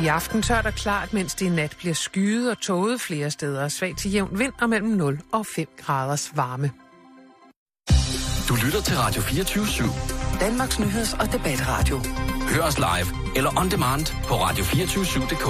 [0.00, 3.68] I aften tørt og klart, mens det i nat bliver skyet og tåget flere steder.
[3.68, 6.70] Svag til jævn vind og mellem 0 og 5 graders varme.
[8.48, 10.40] Du lytter til Radio 24 /7.
[10.40, 12.00] Danmarks Nyheds- og Debatradio.
[12.48, 15.46] Hør os live eller on demand på radio247.dk.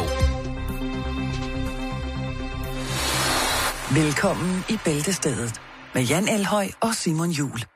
[3.94, 5.60] Velkommen i Bæltestedet
[5.94, 7.71] med Jan Elhøj og Simon Jul.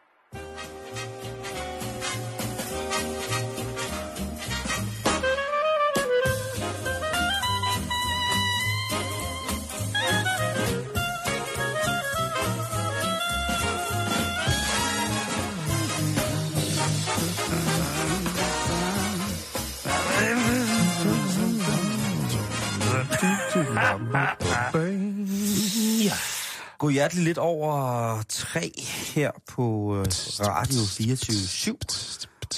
[26.78, 28.72] God hjertelig lidt over tre
[29.14, 30.06] her på øh,
[30.40, 31.76] Radio 24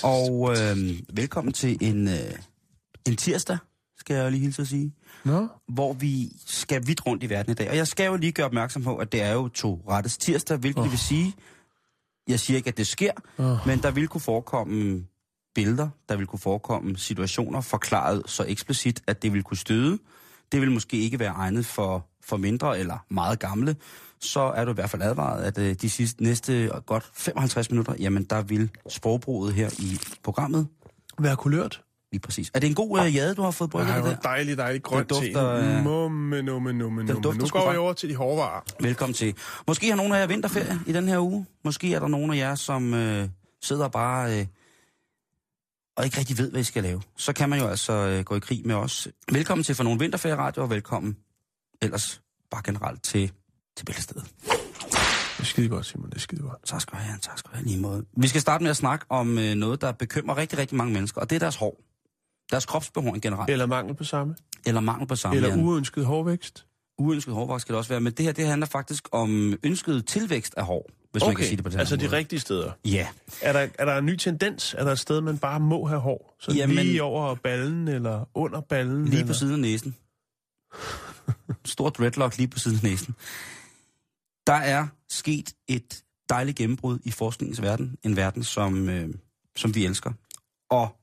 [0.02, 0.76] Og øh,
[1.12, 2.14] velkommen til en, øh,
[3.06, 3.58] en tirsdag,
[3.98, 4.92] skal jeg lige hilse at sige.
[5.24, 5.48] Nå?
[5.68, 7.70] Hvor vi skal vidt rundt i verden i dag.
[7.70, 10.56] Og jeg skal jo lige gøre opmærksom på, at det er jo to rettes tirsdag,
[10.56, 10.90] hvilket oh.
[10.90, 11.34] vil sige,
[12.28, 13.56] jeg siger ikke, at det sker, Oh.
[13.66, 15.04] men der vil kunne forekomme
[15.54, 19.98] billeder, der vil kunne forekomme situationer forklaret så eksplicit, at det vil kunne støde.
[20.52, 23.76] Det vil måske ikke være egnet for, for mindre eller meget gamle.
[24.20, 27.94] Så er du i hvert fald advaret, at øh, de sidste næste godt 55 minutter,
[27.98, 30.66] jamen der vil sprogbruget her i programmet
[31.18, 31.82] Vær kulørt.
[32.12, 32.50] lige præcis.
[32.54, 34.16] Er det en god øh, jade, du har fået brygget hvor der?
[34.16, 35.26] dejligt, dejligt grønt Den te.
[35.26, 37.22] dufter, øh, Mumme, numme, numme, numme.
[37.22, 38.60] dufter Nu går vi over til de hårdvarer.
[38.80, 39.34] Velkommen til.
[39.66, 41.46] Måske har nogen af jer vinterferie i den her uge.
[41.64, 43.28] Måske er der nogen af jer, som øh,
[43.62, 44.46] sidder bare øh,
[45.98, 47.02] og ikke rigtig ved, hvad I skal lave.
[47.16, 49.08] Så kan man jo altså øh, gå i krig med os.
[49.32, 51.16] Velkommen til for nogle vinterferie radio, og velkommen
[51.82, 53.32] ellers bare generelt til,
[53.76, 54.24] til Bæltestedet.
[54.42, 56.10] Det er skide godt, Simon.
[56.10, 56.64] Det er skide godt.
[56.64, 58.04] Tak skal du have, tak skal du have lige måde.
[58.16, 61.20] Vi skal starte med at snakke om øh, noget, der bekymrer rigtig, rigtig mange mennesker,
[61.20, 61.80] og det er deres hår.
[62.50, 63.50] Deres kropsbehåring generelt.
[63.50, 64.36] Eller mangel på samme.
[64.66, 65.36] Eller mangel på samme.
[65.36, 65.64] Eller Jan.
[65.64, 66.66] uønsket hårvækst.
[66.98, 70.54] Uønsket hårvokst skal det også være, men det her det handler faktisk om ønsket tilvækst
[70.56, 72.16] af hår, hvis man kan sige det på den altså her de måde.
[72.16, 72.72] rigtige steder.
[72.84, 73.08] Ja,
[73.42, 74.74] Er der, er der en ny tendens?
[74.78, 76.36] Er der et sted, man bare må have hår?
[76.40, 79.04] Så Jamen- lige over ballen, eller under ballen?
[79.04, 79.26] lige eller?
[79.26, 79.96] på siden af næsen.
[81.64, 83.14] Stor dreadlock lige på siden af næsen.
[84.46, 87.96] Der er sket et dejligt gennembrud i forskningens verden.
[88.02, 89.08] En verden, som, øh,
[89.56, 90.12] som vi elsker.
[90.70, 90.96] Og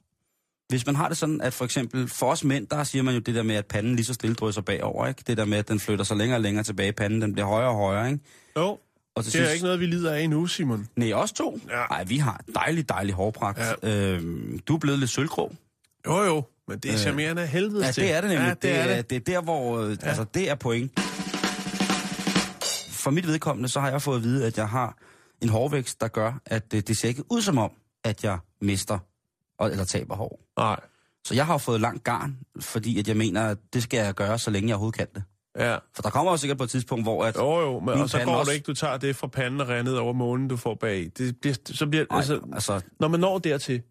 [0.69, 3.19] hvis man har det sådan, at for eksempel for os mænd, der siger man jo
[3.19, 5.23] det der med, at panden lige så stille drysser bagover, ikke?
[5.27, 7.69] Det der med, at den flytter sig længere og længere tilbage, panden den bliver højere
[7.69, 8.23] og højere, ikke?
[8.57, 8.79] Jo,
[9.15, 10.87] Og til det er sidst- ikke noget, vi lider af endnu, Simon.
[10.95, 11.59] Nej, os to?
[11.69, 11.85] Ja.
[11.89, 13.59] Nej, vi har dejlig, dejlig hårpragt.
[13.83, 14.13] Ja.
[14.13, 15.55] Øhm, du er blevet lidt sølvgrå.
[16.07, 18.47] Jo, jo, men det er charmerende af helvede Ja, det er det nemlig.
[18.47, 19.09] Ja, det, er det.
[19.09, 19.81] det er der, hvor...
[19.83, 19.89] Ja.
[20.01, 20.99] Altså, det er point.
[22.89, 24.97] For mit vedkommende, så har jeg fået at vide, at jeg har
[25.41, 27.71] en hårvækst, der gør, at det, det ser ikke ud som om,
[28.03, 28.99] at jeg mister
[29.59, 30.39] og- eller taber hår.
[30.57, 30.79] Nej,
[31.25, 34.39] Så jeg har fået langt garn, fordi at jeg mener, at det skal jeg gøre,
[34.39, 35.23] så længe jeg overhovedet kan det.
[35.59, 35.77] Ja.
[35.95, 37.35] For der kommer jo sikkert på et tidspunkt, hvor at...
[37.35, 38.49] Jo, jo, men, og så går også.
[38.49, 41.11] det ikke, du tager det fra panden og rendet over månen, du får bag.
[41.17, 43.81] Det, det, så bliver, Ej, altså, altså, når man når dertil,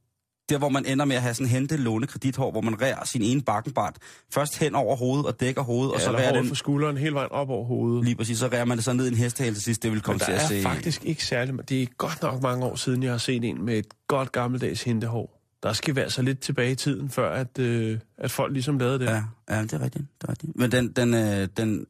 [0.49, 3.23] der hvor man ender med at have sådan hente låne kredithår, hvor man rærer sin
[3.23, 3.97] ene bakkenbart
[4.35, 6.97] først hen over hovedet og dækker hovedet, og ja, så eller rærer den fra skulderen
[6.97, 8.05] hele vejen op over hovedet.
[8.05, 9.83] Lige præcis, så rærer man det så ned i en hestehale til sidst.
[9.83, 10.63] Det vil komme Men der til at er se...
[10.63, 11.69] faktisk ikke særlig...
[11.69, 14.83] Det er godt nok mange år siden, jeg har set en med et godt gammeldags
[14.83, 15.44] hentehår.
[15.65, 18.99] Der skal være så lidt tilbage i tiden, før at, øh, at folk ligesom lavede
[18.99, 19.05] det.
[19.05, 20.05] Ja, ja, det er rigtigt.
[20.21, 20.57] Det er rigtigt.
[20.57, 21.87] Men den, den, øh, den,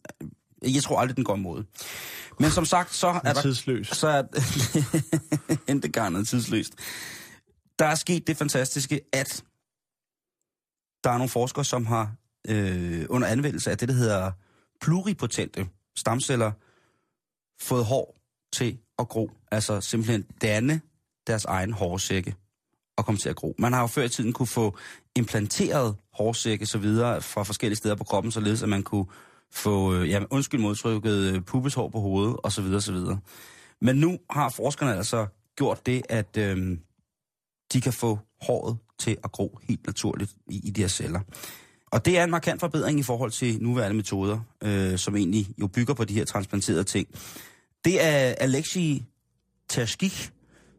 [0.63, 1.65] jeg tror aldrig, den går imod.
[2.41, 3.43] Men som sagt, så er er der...
[3.43, 3.89] tidsløs.
[3.89, 4.23] Så er
[5.69, 6.75] hentegarnet tidsløst.
[7.79, 9.45] Der er sket det fantastiske, at
[11.05, 12.15] der er nogle forskere, som har
[12.49, 14.33] øh, under anvendelse af det, der hedder
[14.81, 16.53] pluripotente stamceller,
[17.61, 18.21] fået hår
[18.53, 19.31] til at gro.
[19.51, 20.81] Altså simpelthen danne
[21.27, 22.35] deres egen hårsække
[22.97, 23.55] og komme til at gro.
[23.59, 24.77] Man har jo før i tiden kunne få
[25.17, 29.07] implanteret hårsække så videre fra forskellige steder på kroppen, således at man kunne
[29.53, 33.19] få, øh, ja, undskyld modtrykket, øh, pubeshår på hovedet og så videre, så videre.
[33.81, 36.79] Men nu har forskerne altså gjort det, at øh,
[37.73, 41.21] de kan få håret til at gro helt naturligt i, i de her celler.
[41.93, 45.67] Og det er en markant forbedring i forhold til nuværende metoder, øh, som egentlig jo
[45.67, 47.09] bygger på de her transplanterede ting.
[47.85, 49.05] Det er Alexi
[49.69, 50.31] Terskik,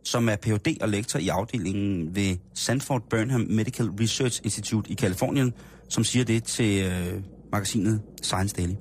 [0.05, 0.77] som er Ph.D.
[0.81, 5.53] og lektor i afdelingen ved Sanford Burnham Medical Research Institute i Kalifornien,
[5.89, 7.21] som siger det til øh,
[7.51, 8.73] magasinet Science Daily.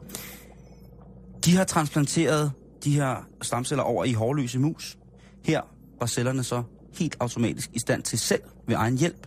[1.44, 2.52] De har transplanteret
[2.84, 4.98] de her stamceller over i hårløse mus.
[5.44, 5.60] Her
[6.00, 6.62] var cellerne så
[6.98, 9.26] helt automatisk i stand til selv ved egen hjælp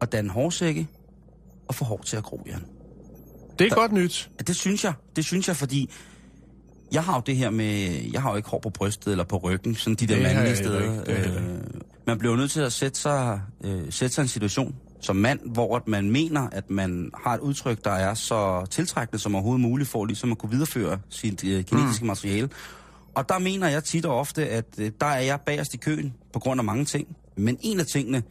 [0.00, 0.88] at danne hårsække
[1.68, 2.64] og få hår til at gro igen.
[3.58, 4.30] Det er godt nyt.
[4.46, 4.92] Det synes jeg.
[5.16, 5.90] Det synes jeg, fordi
[6.92, 9.36] jeg har jo det her med, jeg har jo ikke hår på brystet eller på
[9.36, 11.02] ryggen, sådan de der mandlige steder.
[11.06, 11.42] Øh,
[12.06, 15.40] man bliver jo nødt til at sætte sig, øh, sætte sig en situation, som mand,
[15.44, 19.88] hvor man mener, at man har et udtryk, der er så tiltrækkende som overhovedet muligt,
[19.88, 22.06] for ligesom at kunne videreføre sit øh, genetiske mm.
[22.06, 22.48] materiale.
[23.14, 26.14] Og der mener jeg tit og ofte, at øh, der er jeg bagerst i køen
[26.32, 27.16] på grund af mange ting.
[27.36, 28.22] Men en af tingene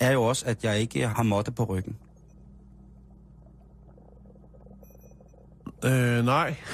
[0.00, 1.96] er jo også, at jeg ikke har måtte på ryggen.
[5.84, 6.54] Øh, nej.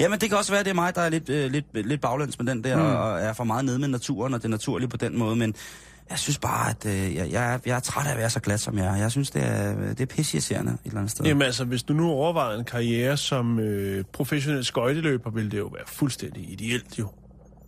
[0.00, 2.38] Jamen, det kan også være, det er mig, der er lidt, øh, lidt, lidt baglæns
[2.38, 2.82] med den der, mm.
[2.82, 5.54] og er for meget nede med naturen og det naturlige på den måde, men
[6.10, 8.40] jeg synes bare, at øh, jeg, jeg, er, jeg er træt af at være så
[8.40, 8.96] glat, som jeg er.
[8.96, 11.24] Jeg synes, det er, det er pisseirriterende et eller andet sted.
[11.24, 15.66] Jamen altså, hvis du nu overvejer en karriere som øh, professionel skøjteløber, ville det jo
[15.66, 17.08] være fuldstændig ideelt jo.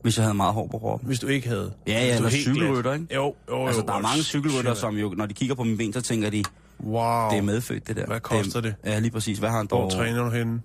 [0.02, 1.06] Hvis jeg havde meget hår på kroppen.
[1.06, 1.72] Hvis du ikke havde.
[1.86, 3.06] Ja, ja, eller er cykelrytter, ikke?
[3.14, 5.64] Jo, jo, Altså, jo, der er hvor mange cykelrytter, som jo, når de kigger på
[5.64, 6.44] mine ben, så tænker de,
[6.84, 7.30] Wow.
[7.30, 8.06] det er medfødt, det der.
[8.06, 8.74] Hvad koster det?
[8.84, 9.38] Ja, lige præcis.
[9.38, 9.90] Hvad har han Hvor dog?
[9.92, 10.60] træner du henne?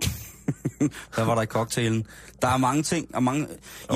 [1.16, 2.06] Der var der i cocktailen.
[2.42, 3.46] Der er mange ting, og mange...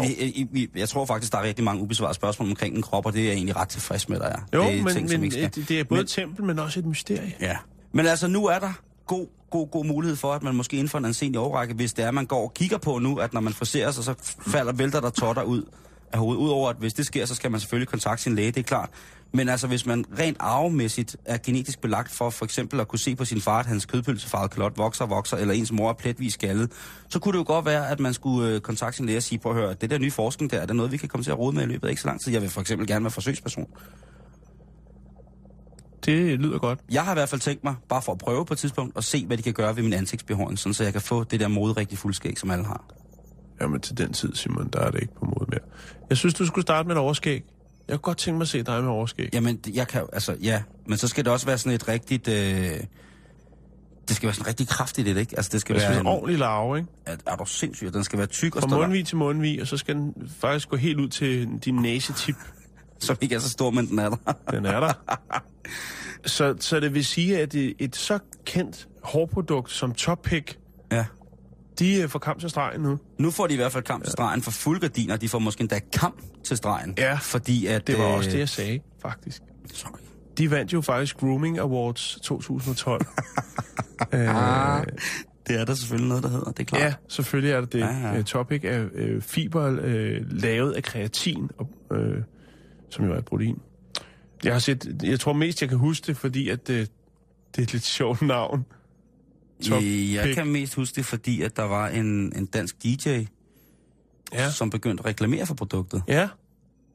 [0.05, 3.07] I, i, i, jeg tror faktisk, der er rigtig mange ubesvarede spørgsmål omkring en krop,
[3.07, 4.39] og det er jeg egentlig ret tilfreds med, der er.
[4.55, 6.09] Jo, det er men, ting, som men ikke skal- det, det er både Men- et
[6.11, 7.35] tempel, men også et mysterie.
[7.41, 7.57] Ja.
[7.93, 8.73] Men altså, nu er der
[9.07, 12.05] god, god, god mulighed for, at man måske inden for en ansenlig overrække, hvis det
[12.05, 14.15] er, man går og kigger på nu, at når man friserer sig, så
[14.47, 15.62] falder, vælter der totter ud
[16.12, 16.41] af hovedet.
[16.41, 18.91] Udover at hvis det sker, så skal man selvfølgelig kontakte sin læge, det er klart.
[19.32, 23.17] Men altså, hvis man rent arvemæssigt er genetisk belagt for for eksempel at kunne se
[23.17, 26.35] på sin far, at hans kødpølsefarvede kalot vokser og vokser, eller ens mor er pletvis
[26.35, 26.73] skaldet,
[27.09, 29.38] så kunne det jo godt være, at man skulle øh, kontakte sin læge og sige,
[29.38, 31.31] prøv at høre, det der nye forskning der, er det noget, vi kan komme til
[31.31, 32.32] at rode med i løbet af ikke så lang tid?
[32.32, 33.67] Jeg vil for eksempel gerne være forsøgsperson.
[36.05, 36.79] Det lyder godt.
[36.91, 39.05] Jeg har i hvert fald tænkt mig, bare for at prøve på et tidspunkt, at
[39.05, 41.49] se, hvad de kan gøre ved min ansigtsbehåring, sådan så jeg kan få det der
[41.49, 42.85] moderigtige fuldskæg, som alle har.
[43.61, 45.61] Jamen til den tid, Simon, der er det ikke på mod mere.
[46.09, 47.44] Jeg synes, du skulle starte med et overskæg.
[47.91, 49.29] Jeg kunne godt tænke mig at se dig med overskæg.
[49.35, 52.29] Jamen, det- jeg kan altså, ja, men så skal det også være sådan et rigtigt,
[52.29, 52.35] øh,
[54.09, 55.37] det skal være sådan rigtig kraftigt, et, ikke?
[55.37, 56.89] Altså, det skal Jeg synes, være en en, ordentlig larve, ikke?
[57.07, 59.77] er, er du sindssyg, den skal være tyk og Fra mundvig til mundvig, og så
[59.77, 62.35] skal den faktisk gå helt ud til din næsetip.
[62.99, 64.33] som ikke er så stor, men den er der.
[64.53, 64.93] Den er der.
[66.27, 70.59] Så, så det vil sige, at et, et så kendt hårprodukt som Top Pick,
[70.93, 71.05] ja.
[71.81, 72.99] De øh, får kamp til stregen nu.
[73.19, 75.61] Nu får de i hvert fald kamp til stregen for fuld gardiner, de får måske
[75.61, 76.94] endda kamp til stregen.
[76.99, 77.87] Ja, fordi at...
[77.87, 79.43] Det var øh, også det, jeg sagde, faktisk.
[79.75, 79.99] Sorry.
[80.38, 83.06] De vandt jo faktisk Grooming Awards 2012.
[84.12, 84.21] øh,
[85.49, 86.82] Det er der selvfølgelig noget, der hedder, det er klart.
[86.82, 87.79] ja, selvfølgelig er det det.
[87.79, 88.23] Ja, Ja, ja.
[88.23, 92.23] Topic er øh, fiber øh, lavet af kreatin, og, øh,
[92.91, 93.59] som jo er protein.
[94.44, 96.91] Jeg har set, jeg tror mest, jeg kan huske det, fordi at det,
[97.56, 98.65] det er et lidt sjovt navn.
[99.69, 100.35] Top Øh, Jeg Pick.
[100.35, 103.25] kan mest huske det, fordi at der var en, en dansk DJ,
[104.33, 104.51] Ja.
[104.51, 106.03] som begyndte at reklamere for produktet.
[106.09, 106.29] Ja,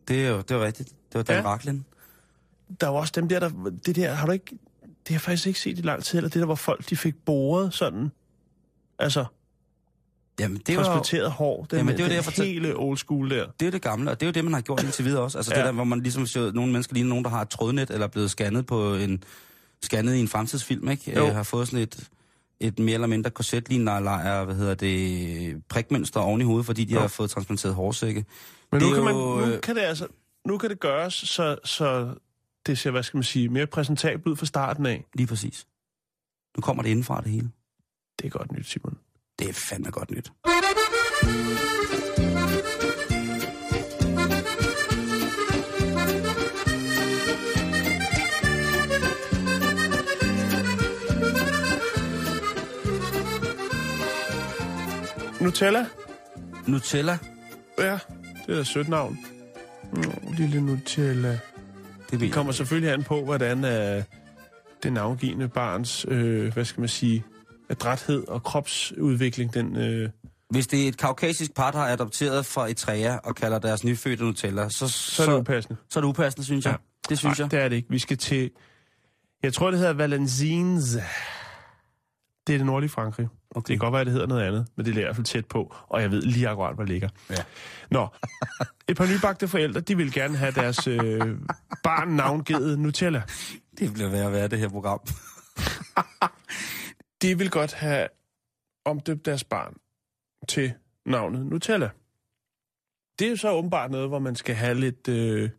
[0.07, 0.89] Det er jo det var rigtigt.
[0.89, 1.49] Det var Dan Ja.
[1.49, 1.85] Raklin.
[2.81, 3.49] der var også dem der, der,
[3.85, 4.45] det der, har du ikke,
[4.81, 6.95] det har jeg faktisk ikke set i lang tid, eller det der, hvor folk, de
[6.97, 8.11] fik boret sådan,
[8.99, 9.25] altså,
[10.39, 12.75] Jamen, det var jo, transporteret hår, den, Jamen, det var den det, jeg fortalte- hele
[12.75, 13.45] old school der.
[13.45, 15.21] det er jo det gamle, og det er jo det, man har gjort indtil videre
[15.21, 15.37] også.
[15.37, 15.57] Altså Ja.
[15.59, 18.03] det der, hvor man ligesom ser nogle mennesker lige nogen, der har et trådnet, eller
[18.07, 19.23] er blevet scannet på en,
[19.83, 21.15] scannet i en fremtidsfilm, ikke?
[21.15, 21.27] Jo.
[21.27, 22.09] Øh, har fået sådan et,
[22.59, 26.93] et mere eller mindre korsetlignende lejr, hvad hedder det, prikmønster oven i hovedet, fordi de
[26.93, 26.99] Jo.
[26.99, 28.25] har fået transplanteret hårsække.
[28.71, 30.07] Men Det nu kan, man, jo, nu øh, kan det altså,
[30.47, 32.15] nu kan det gøres, så, så
[32.65, 35.05] det ser, hvad skal man sige, mere præsentabelt ud fra starten af.
[35.13, 35.67] Lige præcis.
[36.57, 37.49] Nu kommer det indenfra det hele.
[38.19, 38.97] Det er godt nyt, Simon.
[39.39, 40.31] Det er fandme godt nyt.
[55.45, 55.85] Nutella?
[56.67, 57.17] Nutella,
[57.79, 57.99] Ja,
[58.47, 59.19] det er da sødt navn.
[59.93, 60.03] Mm,
[60.37, 61.39] lille Nutella.
[62.11, 64.03] det Det kommer selvfølgelig an på, hvordan uh,
[64.83, 67.23] det navngivende barns, øh, hvad skal man sige,
[67.69, 69.75] adræthed og kropsudvikling, den...
[69.75, 70.09] Øh,
[70.49, 74.23] Hvis det er et kaukasisk par, der har adopteret fra Eritrea og kalder deres nyfødte
[74.23, 75.77] Nutella, så, så er det upassende.
[75.89, 76.71] så er det upassende, synes jeg.
[76.71, 76.77] Ja.
[77.09, 77.51] Det synes jeg.
[77.51, 77.89] det er det ikke.
[77.89, 78.51] Vi skal til...
[79.43, 80.97] Jeg tror, det hedder Valenciennes.
[82.47, 83.27] Det er det nordlige Frankrig.
[83.55, 83.71] Okay.
[83.71, 85.45] Det kan godt være, det hedder noget andet, men det er i hvert fald tæt
[85.45, 87.09] på, og jeg ved lige akkurat, hvor det ligger.
[87.29, 87.43] Ja.
[87.91, 88.07] Nå,
[88.87, 91.21] et par nybagte forældre, de vil gerne have deres øh,
[91.83, 93.23] barn navngivet Nutella.
[93.79, 94.99] Det bliver værd at være det her program.
[97.21, 98.07] De vil godt have
[98.85, 99.73] omdøbt deres barn
[100.47, 100.73] til
[101.05, 101.89] navnet Nutella.
[103.19, 105.07] Det er jo så åbenbart noget, hvor man skal have lidt...
[105.07, 105.49] Øh,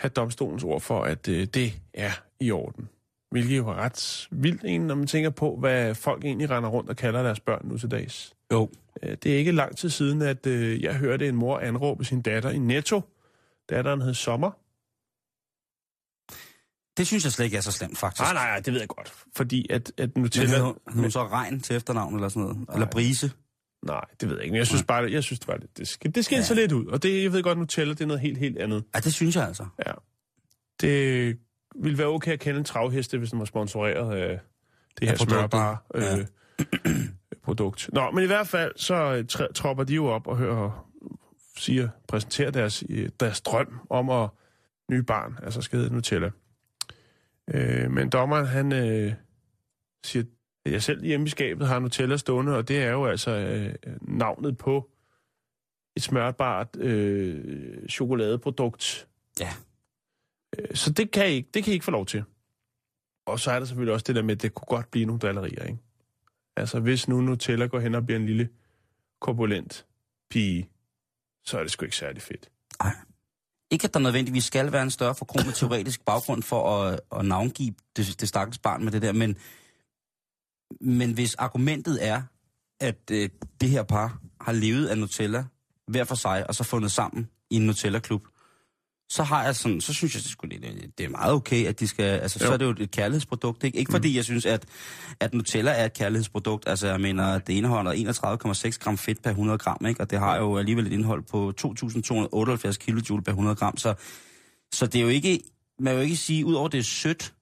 [0.00, 2.88] have domstolens ord for, at øh, det er i orden.
[3.32, 6.90] Hvilket jo er ret vildt, egentlig, når man tænker på, hvad folk egentlig render rundt
[6.90, 8.34] og kalder deres børn nu til dags.
[8.52, 8.70] Jo.
[9.02, 12.22] Øh, Det er ikke lang tid siden, at øh, jeg hørte en mor anråbe sin
[12.22, 13.00] datter i Netto.
[13.70, 14.50] Datteren hed Sommer.
[16.96, 18.20] Det synes jeg slet ikke er så slemt, faktisk.
[18.22, 19.12] Nej, nej, nej, det ved jeg godt.
[19.36, 20.56] Fordi at, at Men Nutella...
[20.56, 22.56] hed hun, hun så regn til efternavn eller sådan noget?
[22.56, 22.74] Nej.
[22.74, 23.30] Eller brise?
[23.86, 24.52] Nej, det ved jeg ikke.
[24.52, 26.46] Men jeg synes bare, jeg synes, det var lidt, det, skal, det skilte ja.
[26.46, 26.86] så lidt ud.
[26.86, 28.84] Og det, jeg ved godt, Nutella, det er noget helt, helt andet.
[28.94, 29.66] Ja, det synes jeg altså.
[29.86, 29.92] Ja.
[30.80, 31.38] Det
[31.74, 34.40] ville være okay at kende en travheste, hvis den var sponsoreret af
[35.00, 35.38] det her produktet.
[35.38, 36.24] smørbare øh, Ja.
[37.44, 37.90] produkt.
[37.92, 40.88] Nå, men i hvert fald, så øh, tr- tropper de jo op og hører,
[41.56, 44.28] siger, præsenterer deres, øh, deres drøm om at
[44.90, 46.30] nye barn, altså skal hedde Nutella.
[47.54, 49.12] Øh, men dommeren, han øh,
[50.04, 50.24] siger,
[50.66, 53.74] at jeg selv hjemme i skabet har Nutella stående, og det er jo altså øh,
[54.02, 54.90] navnet på
[55.96, 59.08] et smørbart øh, chokoladeprodukt.
[59.40, 59.48] Ja.
[60.58, 62.24] Øh, Så det kan, I ikke, det kan I ikke få lov til.
[63.26, 65.20] Og så er der selvfølgelig også det der med, at det kunne godt blive nogle
[65.20, 65.78] drillerier, ikke?
[66.56, 68.48] Altså, hvis nu Nutella går hen og bliver en lille
[69.20, 69.86] korpulent
[70.30, 70.68] pige,
[71.44, 72.50] så er det sgu ikke særlig fedt.
[73.70, 77.74] Ikke at der nødvendigvis skal være en større forkromet teoretisk baggrund for at, at navngive
[77.96, 79.36] det, det stakkels barn med det der, men,
[80.80, 82.22] men hvis argumentet er,
[82.80, 83.28] at øh,
[83.60, 85.44] det her par har levet af Nutella
[85.86, 88.28] hver for sig, og så fundet sammen i en Nutella-klub,
[89.12, 91.88] så har jeg sådan, så synes jeg, det, det, det er meget okay, at de
[91.88, 92.46] skal, altså jo.
[92.46, 93.78] så er det jo et kærlighedsprodukt, ikke?
[93.78, 94.66] Ikke fordi jeg synes, at,
[95.20, 99.58] at Nutella er et kærlighedsprodukt, altså jeg mener, det indeholder 31,6 gram fedt per 100
[99.58, 100.00] gram, ikke?
[100.00, 103.94] Og det har jo alligevel et indhold på 2.278 kJ per 100 gram, så,
[104.72, 105.40] så det er jo ikke,
[105.78, 107.34] man vil jo ikke sige, udover det er sødt,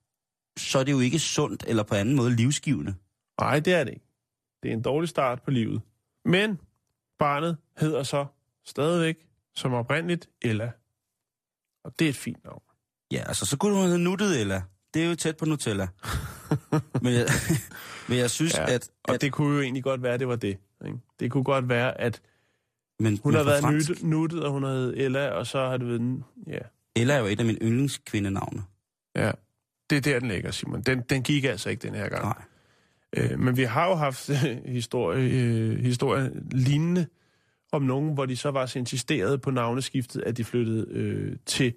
[0.58, 2.94] så er det jo ikke sundt eller på anden måde livsgivende.
[3.40, 4.06] Nej, det er det ikke.
[4.62, 5.82] Det er en dårlig start på livet.
[6.24, 6.60] Men
[7.18, 8.26] barnet hedder så
[8.64, 9.16] stadigvæk
[9.54, 10.70] som oprindeligt Ella.
[11.84, 12.62] Og det er et fint navn.
[13.12, 14.60] Ja, altså så kunne du hedde nuttet, eller
[14.94, 15.88] det er jo tæt på Nutella.
[17.02, 17.26] men, jeg,
[18.08, 20.28] men jeg synes, Ja, at, Og at det kunne jo egentlig godt være, at det
[20.28, 20.58] var det.
[20.86, 20.98] Ikke?
[21.20, 22.20] Det kunne godt være, at
[23.00, 25.58] men, hun men har været fransk, nuttet, nuttet, og hun har heddet Ella, og så
[25.58, 26.22] har det været...
[26.46, 26.58] Ja,
[26.96, 28.62] Ella er jo et af mine yndlingskvindenavne.
[29.16, 29.32] ja.
[29.90, 30.82] Det er der, den ligger, Simon.
[30.82, 32.24] Den, den gik altså ikke den her gang.
[32.24, 32.42] Nej.
[33.16, 34.30] Øh, men vi har jo haft
[34.78, 37.06] historie, øh, historie lignende
[37.72, 41.72] om nogen, hvor de så var så insisteret på navneskiftet, at de flyttede øh, til,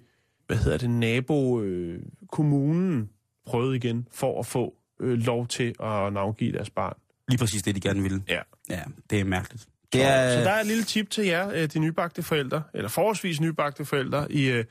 [0.46, 3.10] hvad hedder det, nabo øh, kommunen
[3.46, 6.96] prøvede igen for at få øh, lov til at navngive deres barn.
[7.28, 8.22] Lige præcis det, de gerne ville.
[8.28, 8.40] Ja.
[8.70, 9.66] Ja, det er mærkeligt.
[9.92, 12.62] Det Så, er, så der er et lille tip til jer, øh, de nybagte forældre,
[12.74, 14.64] eller forholdsvis nybagte forældre i øh,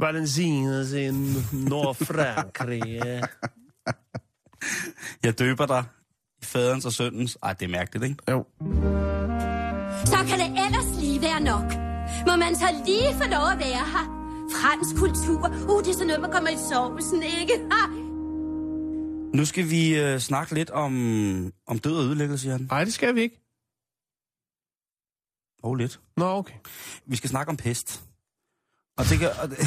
[0.00, 1.10] Valenciennes i
[1.68, 3.02] Nordfrankrig.
[5.24, 5.84] Jeg døber dig
[6.42, 7.38] i faderens og søndens.
[7.42, 8.16] Ej, det er mærkeligt, ikke?
[8.30, 8.46] jo.
[10.04, 11.68] Så kan det ellers lige være nok.
[12.26, 14.06] Må man så lige få lov at være her?
[14.56, 15.42] Fransk kultur.
[15.70, 17.54] Uh, det er sådan noget, man kommer i sovsen, ikke?
[17.72, 17.82] Ha!
[19.38, 20.92] Nu skal vi øh, snakke lidt om,
[21.66, 22.66] om død og ødelæggelse, Jan.
[22.70, 23.40] Nej, det skal vi ikke.
[25.62, 26.00] Og lidt.
[26.16, 26.54] Nå, okay.
[27.06, 28.04] Vi skal snakke om pest.
[28.98, 29.28] Og det kan...
[29.42, 29.58] Og det,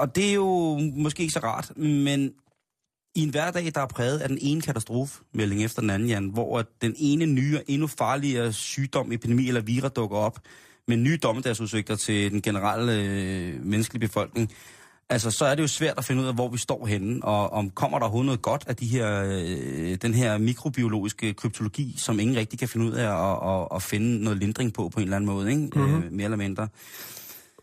[0.00, 2.34] og det er jo måske ikke så rart, men
[3.16, 6.58] i en hverdag, der er præget af den ene katastrofemelding efter den anden, Jan, hvor
[6.58, 10.38] at den ene nye og endnu farligere sygdom, epidemi eller virus dukker op
[10.88, 14.52] med nye dommedagsudsigter til den generelle øh, menneskelige befolkning,
[15.08, 17.52] altså så er det jo svært at finde ud af, hvor vi står henne, og
[17.52, 22.20] om kommer der overhovedet noget godt af de her, øh, den her mikrobiologiske kryptologi, som
[22.20, 25.04] ingen rigtig kan finde ud af at, at, at finde noget lindring på, på en
[25.04, 25.62] eller anden måde, ikke?
[25.62, 26.02] Mm-hmm.
[26.02, 26.68] Øh, mere eller mindre.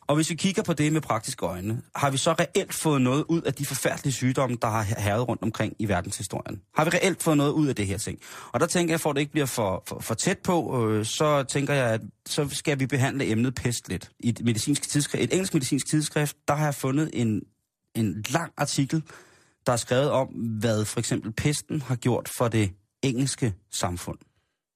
[0.07, 3.25] Og hvis vi kigger på det med praktiske øjne, har vi så reelt fået noget
[3.29, 6.61] ud af de forfærdelige sygdomme, der har herret rundt omkring i verdenshistorien?
[6.75, 8.19] Har vi reelt fået noget ud af det her ting?
[8.51, 11.05] Og der tænker jeg, for at det ikke bliver for, for, for tæt på, øh,
[11.05, 14.11] så tænker jeg, at så skal vi behandle emnet pest lidt.
[14.19, 17.41] I et, medicinsk tidsskrift, et engelsk medicinsk tidsskrift, der har jeg fundet en,
[17.95, 19.03] en lang artikel,
[19.65, 20.27] der er skrevet om,
[20.59, 24.17] hvad for eksempel pesten har gjort for det engelske samfund.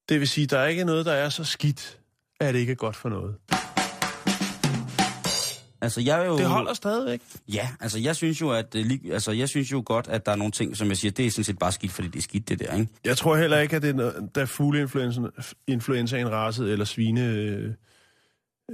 [0.10, 2.00] Det vil sige, der er ikke noget, der er så skidt,
[2.40, 3.36] at det ikke er godt for noget.
[5.82, 6.38] Altså, jeg er jo...
[6.38, 7.22] Det holder stadigvæk.
[7.54, 10.32] Ja, altså jeg synes jo, at, øh, lig- altså, jeg synes jo godt, at der
[10.32, 12.22] er nogle ting, som jeg siger, det er sådan set bare skidt, fordi det er
[12.22, 12.88] skidt, det der, ikke?
[13.06, 15.28] Jeg tror heller ikke, at det er da fugleinfluenzaen
[15.68, 17.22] influenzaen rasede, eller svine...
[17.26, 17.72] Øh,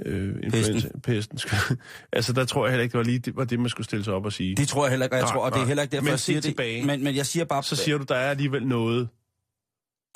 [0.06, 1.00] øh, pesten.
[1.02, 1.38] pesten.
[2.12, 4.04] altså, der tror jeg heller ikke, det var lige det, var det, man skulle stille
[4.04, 4.56] sig op og sige.
[4.56, 5.66] Det tror jeg heller ikke, og jeg Nej, tror, og det er nej.
[5.66, 6.76] heller ikke derfor, Men jeg siger tilbage.
[6.78, 6.86] det.
[6.86, 9.08] Men, men jeg siger bare, Så siger du, der er alligevel noget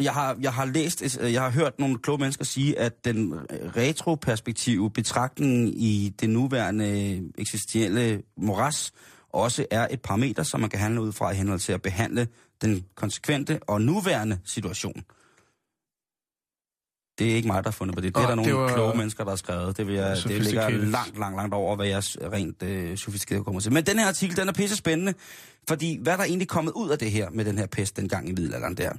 [0.02, 3.32] jeg har, jeg har læst, øh, jeg har hørt nogle kloge mennesker sige, at den
[3.32, 3.40] øh,
[3.76, 8.92] retroperspektive betragtning i det nuværende øh, eksistentielle moras
[9.32, 12.28] også er et parameter, som man kan handle ud fra i henhold til at behandle
[12.62, 15.04] den konsekvente og nuværende situation.
[17.18, 18.14] Det er ikke mig, der har fundet på det.
[18.16, 19.76] Det er der nogle var- kloge mennesker, der har skrevet.
[19.76, 23.60] Det, vil jeg, det ligger langt, langt, langt over, hvad jeg rent øh, sofistikeret kommer
[23.60, 23.72] til.
[23.72, 25.14] Men den her artikel, den er pisse spændende,
[25.68, 28.28] fordi hvad er der egentlig kommet ud af det her med den her pest dengang
[28.28, 28.92] i middelalderen der?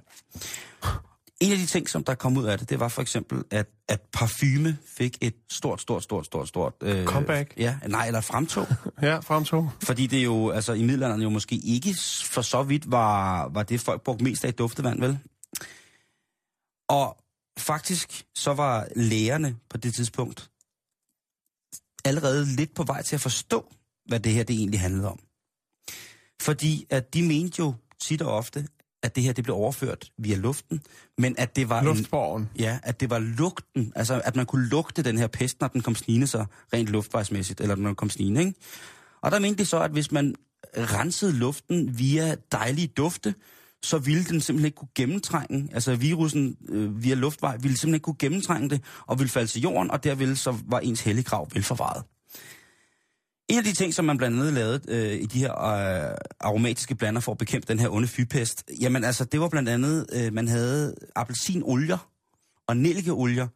[1.39, 3.65] En af de ting, som der kom ud af det, det var for eksempel, at,
[3.87, 6.73] at parfume fik et stort, stort, stort, stort, stort...
[6.83, 7.53] Øh, Comeback?
[7.57, 8.67] Ja, nej, eller fremtog.
[9.01, 9.69] Ja, fremtog.
[9.83, 13.81] Fordi det jo, altså i middelalderen jo måske ikke for så vidt var, var det,
[13.81, 15.19] folk brugte mest af i duftevand, vel?
[16.89, 17.17] Og
[17.61, 20.49] faktisk så var lægerne på det tidspunkt
[22.05, 23.73] allerede lidt på vej til at forstå,
[24.05, 25.19] hvad det her det egentlig handlede om.
[26.41, 28.67] Fordi at de mente jo tit og ofte,
[29.03, 30.81] at det her det blev overført via luften,
[31.17, 32.49] men at det var en, Luftborgen.
[32.59, 35.81] ja, at det var lugten, altså at man kunne lugte den her pest, når den
[35.81, 38.53] kom snigende sig rent luftvejsmæssigt, eller når den kom snigende, ikke?
[39.21, 40.35] Og der mente de så, at hvis man
[40.77, 43.35] rensede luften via dejlige dufte,
[43.83, 48.03] så ville den simpelthen ikke kunne gennemtrænge, altså virusen øh, via luftvej ville simpelthen ikke
[48.03, 51.47] kunne gennemtrænge det, og ville falde til jorden, og der ville så var ens helliggrav
[51.53, 52.03] velforvaret.
[53.49, 56.95] En af de ting, som man blandt andet lavede øh, i de her øh, aromatiske
[56.95, 60.33] blander for at bekæmpe den her onde fyrpest, jamen altså, det var blandt andet, øh,
[60.33, 62.09] man havde appelsinolier
[62.67, 63.47] og nellikeolier,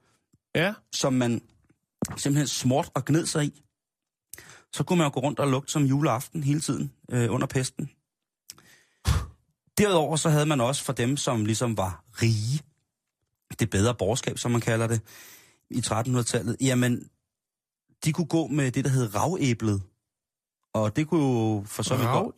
[0.56, 0.74] Ja.
[0.92, 1.42] som man
[2.18, 3.62] simpelthen smurt og gned sig i.
[4.74, 7.90] Så kunne man jo gå rundt og lugte som juleaften hele tiden øh, under pesten.
[9.78, 12.62] Derudover så havde man også for dem, som ligesom var rige,
[13.60, 15.02] det bedre borgerskab, som man kalder det,
[15.70, 17.10] i 1300-tallet, jamen,
[18.06, 19.82] de kunne gå med det, der hed ravæblet.
[20.74, 22.36] Og det kunne jo for så vidt godt...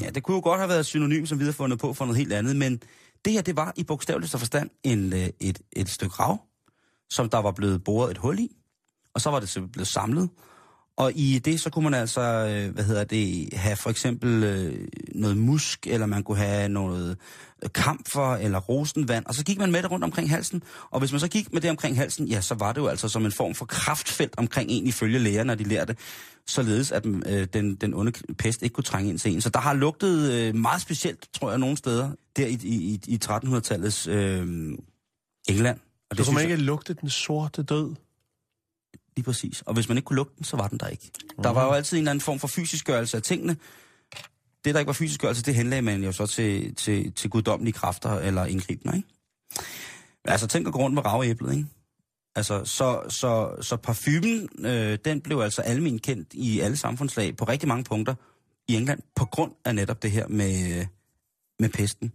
[0.00, 2.04] Ja, det kunne jo godt have været et synonym, som vi havde fundet på for
[2.04, 2.82] noget helt andet, men
[3.24, 6.38] det her, det var i bogstaveligste forstand en, øh, et, et stykke rav,
[7.10, 8.56] som der var blevet boret et hul i,
[9.14, 10.30] og så var det så blevet samlet.
[10.96, 14.88] Og i det, så kunne man altså, øh, hvad hedder det, have for eksempel øh,
[15.14, 17.16] noget musk, eller man kunne have noget
[17.62, 20.62] øh, kamfer eller rosenvand, og så gik man med det rundt omkring halsen.
[20.90, 23.08] Og hvis man så gik med det omkring halsen, ja, så var det jo altså
[23.08, 25.96] som en form for kraftfelt omkring en, ifølge læger, når de lærte,
[26.46, 29.40] således at øh, den, den onde pest ikke kunne trænge ind til en.
[29.40, 33.18] Så der har lugtet øh, meget specielt, tror jeg, nogle steder, der i, i, i
[33.24, 34.46] 1300-tallets øh,
[35.48, 35.78] England.
[36.10, 37.94] Og Så kunne man synes jeg- ikke lugte den sorte død.
[39.16, 39.62] Lige præcis.
[39.62, 41.10] Og hvis man ikke kunne lugte den, så var den der ikke.
[41.42, 43.56] Der var jo altid en eller anden form for fysisk gørelse af tingene.
[44.64, 47.72] Det, der ikke var fysisk gørelse, det henlagde man jo så til, til, til guddommelige
[47.72, 49.08] kræfter eller indgribende, ikke?
[50.24, 51.66] Altså, tænk at gå rundt med ravæblet, ikke?
[52.36, 57.44] Altså, så, så, så parfumen, øh, den blev altså almen kendt i alle samfundslag på
[57.44, 58.14] rigtig mange punkter
[58.68, 60.86] i England, på grund af netop det her med,
[61.58, 62.12] med pesten.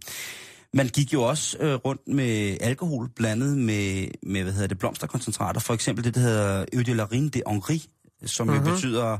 [0.74, 5.60] Man gik jo også øh, rundt med alkohol blandet med, med hvad hedder det, blomsterkoncentrater.
[5.60, 7.86] For eksempel det, der hedder Eau de la Reine de Henri,
[8.26, 8.66] som mm-hmm.
[8.66, 9.18] jo betyder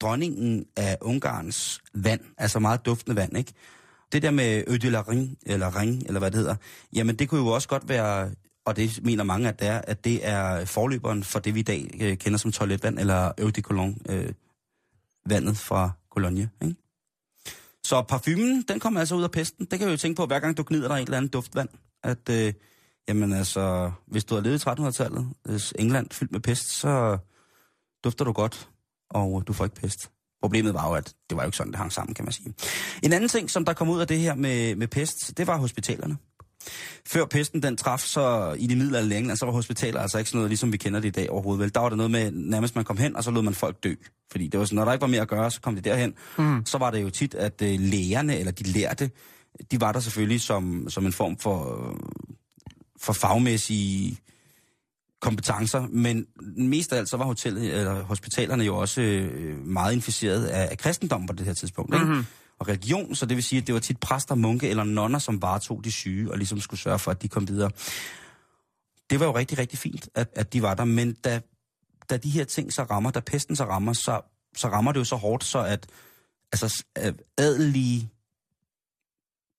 [0.00, 3.52] dronningen af Ungarns vand, altså meget duftende vand, ikke?
[4.12, 6.56] Det der med Eau de la Reine, eller Ring, eller hvad det hedder,
[6.92, 8.30] jamen det kunne jo også godt være,
[8.64, 11.62] og det mener mange, at det er, at det er forløberen for det, vi i
[11.62, 14.32] dag øh, kender som toiletvand, eller Eau de Cologne, øh,
[15.26, 16.74] vandet fra Cologne, ikke?
[17.88, 19.66] Så parfumen, den kommer altså ud af pesten.
[19.70, 21.32] Det kan vi jo tænke på, hver gang du gnider dig i et eller andet
[21.32, 21.68] duftvand.
[22.04, 22.52] At, øh,
[23.08, 27.18] jamen altså, hvis du har levet i 1300-tallet, øh, England fyldt med pest, så
[28.04, 28.68] dufter du godt,
[29.10, 30.10] og øh, du får ikke pest.
[30.42, 32.54] Problemet var jo, at det var jo ikke sådan, det hang sammen, kan man sige.
[33.02, 35.56] En anden ting, som der kom ud af det her med, med pest, det var
[35.56, 36.16] hospitalerne.
[37.06, 40.38] Før pesten den traf, så i de middelalderlige England, så var hospitaler altså ikke sådan
[40.38, 41.62] noget, ligesom vi kender det i dag overhovedet.
[41.62, 43.84] Vel, der var det noget med, nærmest man kom hen, og så lod man folk
[43.84, 43.94] dø.
[44.30, 46.14] Fordi det var sådan, når der ikke var mere at gøre, så kom de derhen.
[46.38, 46.66] Mm.
[46.66, 49.10] Så var det jo tit, at øh, lægerne, eller de lærte,
[49.70, 51.94] de var der selvfølgelig som, som en form for,
[53.00, 54.18] for fagmæssige
[55.20, 60.44] kompetencer, men mest af alt så var hotellet, eller hospitalerne jo også øh, meget inficeret
[60.44, 61.94] af, af kristendom på det her tidspunkt.
[61.94, 62.06] Ikke?
[62.06, 62.24] Mm-hmm.
[62.58, 65.42] Og religion, så det vil sige, at det var tit præster, munke eller nonner, som
[65.42, 67.70] varetog de syge, og ligesom skulle sørge for, at de kom videre.
[69.10, 71.40] Det var jo rigtig, rigtig fint, at, at de var der, men da,
[72.10, 74.20] da de her ting så rammer, da pesten så rammer, så,
[74.56, 75.86] så rammer det jo så hårdt, så at
[76.52, 76.84] altså,
[77.38, 78.10] adelige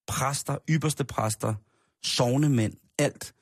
[0.08, 1.54] præster, ypperste præster,
[2.04, 3.34] sovnemænd, alt,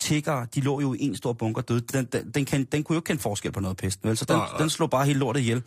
[0.00, 1.80] tiggere, de lå jo i en stor bunker døde.
[1.80, 4.16] Den, den, den, kan, den kunne jo ikke kende forskel på noget pesten, vel?
[4.16, 4.58] Så den, Nej, nej.
[4.58, 5.62] den slog bare helt lortet ihjel.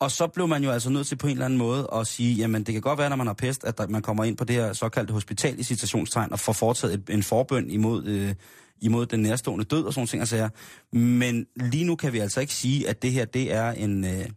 [0.00, 2.34] Og så blev man jo altså nødt til på en eller anden måde at sige,
[2.34, 4.44] jamen det kan godt være, når man har pest, at der, man kommer ind på
[4.44, 8.34] det her såkaldte hospital i citationstegn og får foretaget et, en forbøn imod, øh,
[8.80, 10.20] imod den nærstående død og sådan nogle ting.
[10.20, 10.48] Altså,
[10.92, 14.30] men lige nu kan vi altså ikke sige, at det her det er en øh,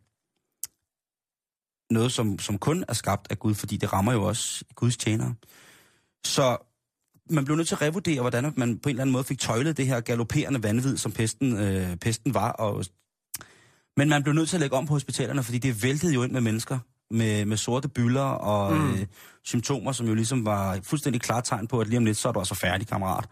[1.90, 5.36] noget, som, som kun er skabt af Gud, fordi det rammer jo også Guds tjenere.
[6.26, 6.58] Så
[7.30, 9.40] man blev nødt til at revurdere, hvordan at man på en eller anden måde fik
[9.40, 12.52] tøjlet det her galopperende vanvid, som pesten, øh, pesten var.
[12.52, 12.86] Og,
[13.98, 16.32] men man blev nødt til at lægge om på hospitalerne, fordi det væltede jo ind
[16.32, 16.80] med mennesker
[17.12, 18.94] med, med sorte bylder og mm.
[18.94, 19.06] øh,
[19.44, 22.32] symptomer, som jo ligesom var fuldstændig klart tegn på, at lige om lidt, så er
[22.32, 23.26] du altså færdig, kammerat.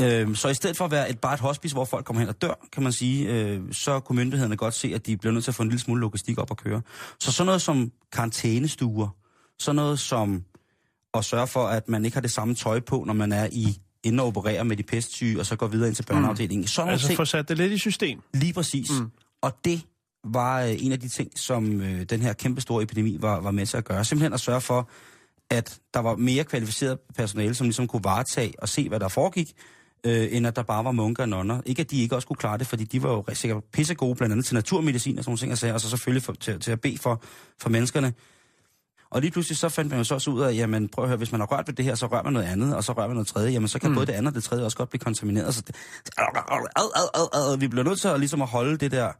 [0.00, 2.28] Øh, så i stedet for at være et, bare et hospice, hvor folk kommer hen
[2.28, 5.44] og dør, kan man sige, øh, så kunne myndighederne godt se, at de blev nødt
[5.44, 6.82] til at få en lille smule logistik op at køre.
[7.20, 9.08] Så sådan noget som karantænestuer,
[9.58, 10.44] sådan noget som
[11.14, 13.76] at sørge for, at man ikke har det samme tøj på, når man er i
[14.02, 16.62] inde og opererer med de pestsyge, og så går videre ind til børneafdelingen.
[16.62, 16.66] Mm.
[16.66, 18.22] Sådan nogle Altså ting, få sat det lidt i system.
[18.34, 18.90] lige præcis.
[18.90, 19.10] Mm.
[19.42, 19.80] Og det
[20.24, 23.66] var øh, en af de ting, som øh, den her kæmpestore epidemi var, var med
[23.66, 24.04] til at gøre.
[24.04, 24.88] Simpelthen at sørge for,
[25.50, 29.52] at der var mere kvalificeret personale, som ligesom kunne varetage og se, hvad der foregik,
[30.04, 31.60] øh, end at der bare var munker og nonner.
[31.66, 34.32] Ikke at de ikke også kunne klare det, fordi de var jo sikkert pissegode, blandt
[34.32, 36.72] andet til naturmedicin og sådan nogle ting, og, sager, og så selvfølgelig for, til, til
[36.72, 37.22] at bede for,
[37.60, 38.12] for menneskerne.
[39.16, 41.16] Og lige pludselig så fandt man jo så også ud af, jamen prøv at høre,
[41.16, 43.06] hvis man har rørt ved det her, så rører man noget andet, og så rører
[43.06, 43.94] man noget tredje, jamen så kan mm.
[43.94, 45.54] både det andet og det tredje også godt blive kontamineret.
[45.54, 45.74] Så det,
[46.18, 49.12] ad, ad, ad, ad, vi bliver nødt til at, ligesom at holde det der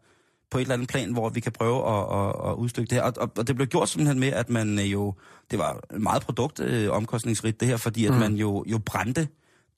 [0.50, 3.02] på et eller andet plan, hvor vi kan prøve at, at, at udstykke det her.
[3.02, 5.14] Og, og, og det blev gjort simpelthen med, at man øh, jo,
[5.50, 8.18] det var meget produktomkostningsrigt øh, det her, fordi at mm.
[8.18, 9.28] man jo, jo brændte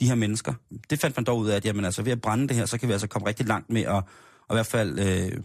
[0.00, 0.54] de her mennesker.
[0.90, 2.78] Det fandt man dog ud af, at jamen, altså, ved at brænde det her, så
[2.78, 4.02] kan vi altså komme rigtig langt med at, at
[4.50, 5.42] i hvert fald øh,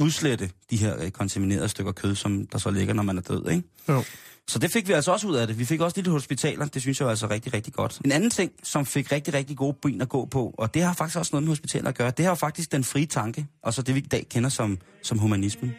[0.00, 3.48] udslette de her øh, kontaminerede stykker kød, som der så ligger, når man er død.
[3.50, 3.62] Ikke?
[3.88, 4.04] Jo.
[4.48, 5.58] Så det fik vi altså også ud af det.
[5.58, 6.66] Vi fik også lidt hospitaler.
[6.66, 8.00] Det synes jeg var altså rigtig, rigtig godt.
[8.04, 10.92] En anden ting, som fik rigtig, rigtig gode ben at gå på, og det har
[10.92, 13.82] faktisk også noget med hospitaler at gøre, det har faktisk den frie tanke, og så
[13.82, 15.72] det vi i dag kender som, som humanismen.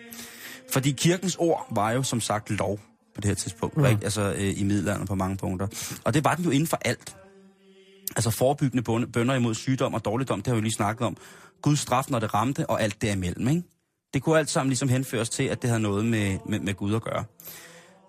[0.72, 2.80] Fordi kirkens ord var jo som sagt lov
[3.16, 3.86] på det her tidspunkt, mm.
[3.86, 4.04] ikke?
[4.04, 5.68] altså øh, i middelalderen på mange punkter.
[6.04, 7.16] Og det var den jo inden for alt.
[8.16, 11.18] Altså forebyggende bønder imod sygdom og dårligdom, det har vi lige snakket om.
[11.62, 13.64] Guds straf, når det ramte, og alt derimellem, ikke?
[14.16, 16.96] Det kunne alt sammen ligesom henføres til, at det havde noget med, med, med Gud
[16.96, 17.24] at gøre.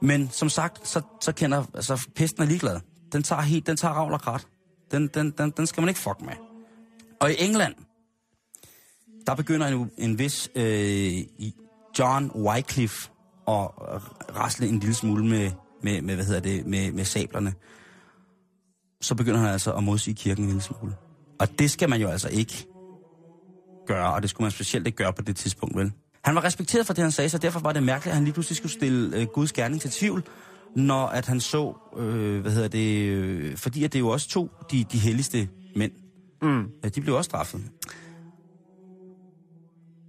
[0.02, 2.80] Men som sagt, så, så kender, altså pesten er ligeglad.
[3.12, 4.46] Den tager helt, den tager ravl og krat.
[4.90, 6.32] Den, den, den, den skal man ikke fuck med.
[7.20, 7.74] Og i England,
[9.26, 11.12] der begynder en, en vis øh,
[11.98, 13.10] John Wycliffe
[13.48, 13.70] at
[14.36, 15.50] rasle en lille smule med,
[15.82, 17.54] med, med hvad hedder det, med, med sablerne.
[19.00, 20.96] Så begynder han altså at modsige kirken en lille smule.
[21.38, 22.66] Og det skal man jo altså ikke
[23.86, 25.92] gøre, og det skulle man specielt ikke gøre på det tidspunkt, vel?
[26.24, 28.34] Han var respekteret for det, han sagde, så derfor var det mærkeligt, at han lige
[28.34, 30.22] pludselig skulle stille øh, Guds gerning til tvivl,
[30.76, 34.50] når at han så, øh, hvad hedder det, øh, fordi at det jo også to
[34.70, 35.92] de, de helligste mænd.
[36.42, 36.70] Mm.
[36.84, 37.60] Ja, de blev også straffet.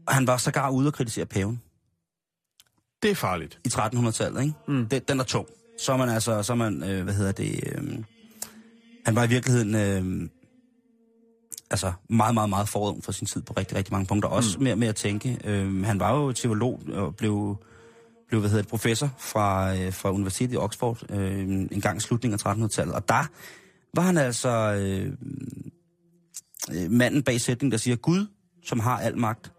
[0.07, 1.61] Han var sågar ude og kritisere paven.
[3.03, 3.59] Det er farligt.
[3.65, 4.53] I 1300-tallet, ikke?
[4.67, 4.87] Mm.
[4.87, 5.47] Den, den er tung.
[5.79, 8.03] Så er man altså, så er man, øh, hvad hedder det, øh,
[9.05, 10.29] han var i virkeligheden, øh,
[11.69, 14.29] altså meget, meget, meget forud for sin tid på rigtig, rigtig mange punkter.
[14.29, 14.63] Også mm.
[14.63, 15.39] med, med at tænke.
[15.43, 17.57] Øh, han var jo teolog og blev,
[18.27, 21.99] blev hvad hedder det, professor fra, øh, fra Universitetet i Oxford øh, en gang i
[21.99, 22.95] slutningen af 1300-tallet.
[22.95, 23.27] Og der
[23.93, 25.13] var han altså øh,
[26.71, 28.27] øh, manden bag sætningen, der siger, Gud,
[28.63, 29.51] som har al magt.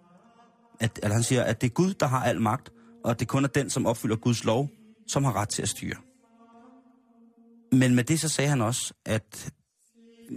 [0.80, 2.72] At, at han siger, at det er Gud, der har al magt,
[3.04, 4.68] og at det kun er den, som opfylder Guds lov,
[5.06, 5.96] som har ret til at styre.
[7.72, 9.52] Men med det så sagde han også, at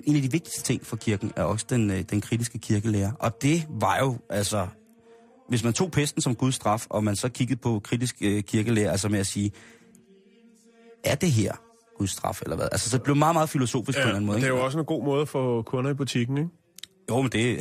[0.04, 3.12] en af de vigtigste ting for kirken er også den, øh, den kritiske kirkelærer.
[3.20, 4.68] Og det var jo, altså,
[5.50, 8.92] hvis man tog pesten som Guds straf, og man så kiggede på kritisk øh, kirkelærer,
[8.92, 9.52] altså med at sige,
[11.04, 11.54] er det her
[11.98, 12.68] Guds straf, eller hvad?
[12.72, 14.38] Altså, så det blev meget, meget filosofisk ja, på en eller anden måde.
[14.38, 14.58] det er ikke?
[14.58, 16.50] jo også en god måde få kunder i butikken, ikke?
[17.10, 17.60] Jo, men det...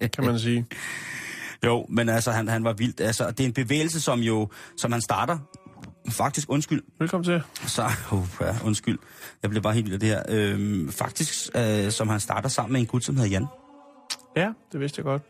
[0.14, 0.66] kan man sige.
[1.64, 3.00] Jo, men altså, han, han var vildt.
[3.00, 5.38] Altså, det er en bevægelse, som jo, som han starter
[6.10, 6.82] faktisk, undskyld.
[6.98, 7.42] Velkommen til.
[7.66, 8.98] Så, uh, ja, undskyld.
[9.42, 10.22] Jeg blev bare helt vild af det her.
[10.28, 13.46] Øhm, faktisk, øh, som han starter sammen med en gut, som hedder Jan.
[14.36, 15.22] Ja, det vidste jeg godt.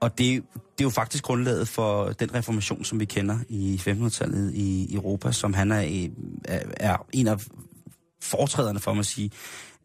[0.00, 4.54] Og det, det er jo faktisk grundlaget for den reformation, som vi kender i 1500-tallet
[4.54, 6.08] i Europa, som han er,
[6.44, 7.36] er, er en af
[8.22, 9.30] foretræderne for, man sige.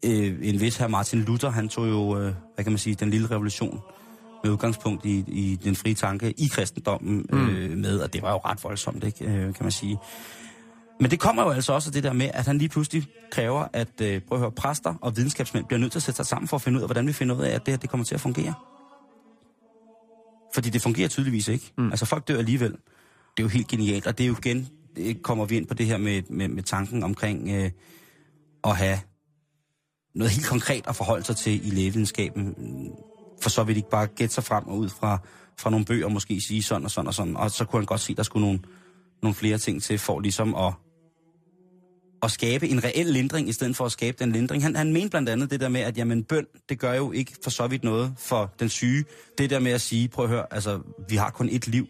[0.04, 3.10] Øh, en vis her Martin Luther, han tog jo, øh, hvad kan man sige, den
[3.10, 3.80] lille revolution
[4.44, 7.48] med udgangspunkt i, i den frie tanke i kristendommen mm.
[7.48, 9.98] øh, med, og det var jo ret voldsomt, ikke, øh, kan man sige.
[11.00, 14.00] Men det kommer jo altså også det der med, at han lige pludselig kræver, at
[14.02, 16.56] øh, prøv at høre, præster og videnskabsmænd bliver nødt til at sætte sig sammen for
[16.56, 18.14] at finde ud af, hvordan vi finder ud af, at det her det kommer til
[18.14, 18.54] at fungere.
[20.54, 21.72] Fordi det fungerer tydeligvis ikke.
[21.78, 21.90] Mm.
[21.90, 22.70] Altså folk dør alligevel.
[22.70, 22.78] Det
[23.38, 25.86] er jo helt genialt, og det er jo igen, det kommer vi ind på det
[25.86, 27.70] her med, med, med tanken omkring øh,
[28.64, 28.98] at have
[30.14, 32.54] noget helt konkret at forholde sig til i lægevidenskaben
[33.42, 35.18] for så vil de ikke bare gætte sig frem og ud fra,
[35.58, 37.36] fra nogle bøger, måske sige sådan og sådan og sådan.
[37.36, 38.60] Og så kunne han godt se, at der skulle nogle,
[39.22, 40.72] nogle flere ting til, for ligesom at,
[42.22, 44.62] at skabe en reel lindring, i stedet for at skabe den lindring.
[44.62, 47.32] Han, han mente blandt andet det der med, at jamen, bøn, det gør jo ikke
[47.42, 49.04] for så vidt noget for den syge.
[49.38, 51.86] Det der med at sige, prøv at høre, altså, vi har kun et liv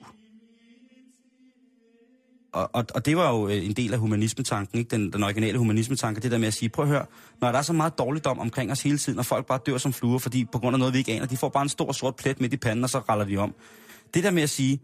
[2.55, 4.91] og, og, og det var jo øh, en del af humanismetanken, ikke?
[4.91, 7.07] Den, den originale humanismetanke, det der med at sige, prøv at høre,
[7.41, 9.93] når der er så meget dårligdom omkring os hele tiden, og folk bare dør som
[9.93, 12.17] fluer, fordi på grund af noget, vi ikke aner, de får bare en stor sort
[12.17, 13.55] plet midt i panden, og så raller vi om.
[14.15, 14.81] Det der med at sige,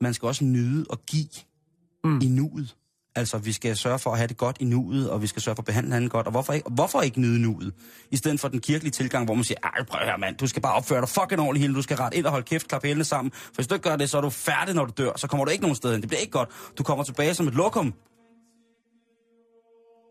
[0.00, 1.28] man skal også nyde og give
[2.04, 2.20] mm.
[2.22, 2.76] i nuet.
[3.16, 5.56] Altså, vi skal sørge for at have det godt i nuet, og vi skal sørge
[5.56, 6.26] for at behandle hinanden godt.
[6.26, 7.74] Og hvorfor ikke, hvorfor ikke nyde nuet?
[8.10, 10.62] I stedet for den kirkelige tilgang, hvor man siger, ej, prøv her, mand, du skal
[10.62, 13.04] bare opføre dig fucking ordentligt hele, du skal ret ind og holde kæft, klappe hælene
[13.04, 13.32] sammen.
[13.32, 15.12] For hvis du ikke gør det, så er du færdig, når du dør.
[15.16, 16.00] Så kommer du ikke nogen sted hen.
[16.00, 16.48] Det bliver ikke godt.
[16.78, 17.94] Du kommer tilbage som et lokum.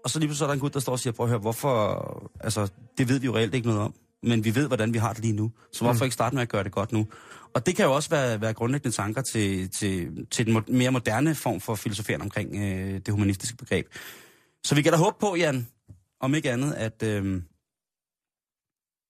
[0.03, 1.39] Og så lige pludselig er der en gut, der står og siger, prøv at høre,
[1.39, 2.31] hvorfor...
[2.39, 3.93] Altså, det ved vi jo reelt ikke noget om.
[4.23, 5.51] Men vi ved, hvordan vi har det lige nu.
[5.71, 6.05] Så hvorfor mm.
[6.05, 7.07] ikke starte med at gøre det godt nu?
[7.55, 11.35] Og det kan jo også være, være grundlæggende tanker til, til, til den mere moderne
[11.35, 13.87] form for filosoferen omkring øh, det humanistiske begreb.
[14.65, 15.67] Så vi kan da håbe på, Jan,
[16.19, 17.41] om ikke andet, at, øh,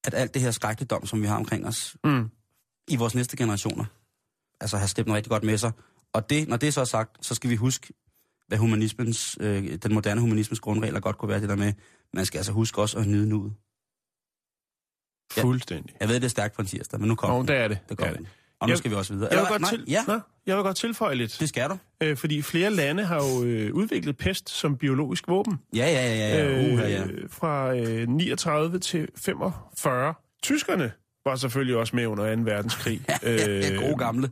[0.04, 2.30] at alt det her skrækkeligdom, som vi har omkring os, Mm.
[2.88, 3.86] i vores næste generationer,
[4.62, 5.72] altså har slæbt noget rigtig godt med sig.
[6.14, 7.94] Og det, når det så er sagt, så skal vi huske,
[8.48, 11.74] hvad humanismens, øh, den moderne humanismens grundregler godt kunne være det der med,
[12.14, 13.54] man skal altså huske også at nyde nuet.
[15.38, 15.42] Ja.
[15.44, 15.96] Fuldstændig.
[16.00, 17.48] Jeg ved, det er stærkt på en tirsdag, men nu kommer Og den.
[17.48, 17.78] det er det.
[17.90, 18.18] Det kommer Ja.
[18.18, 18.28] den.
[18.60, 19.30] Og nu Jeg- skal vi også videre.
[19.32, 19.84] Jeg vil, godt nej, til...
[19.88, 21.38] Ja, Nå, jeg vil godt tilføje lidt.
[21.40, 21.78] det skal du.
[22.02, 25.60] Øh, fordi flere lande har jo øh, udviklet pest som biologisk våben.
[25.76, 26.52] Ja, ja, ja, ja.
[26.62, 26.74] ja.
[26.74, 27.06] Uh, ja.
[27.06, 30.14] Øh, fra øh, 39 til 45.
[30.44, 30.92] Tyskerne
[31.26, 32.42] var selvfølgelig også med under 2.
[32.42, 33.02] verdenskrig.
[33.22, 34.32] Det er gode gamle.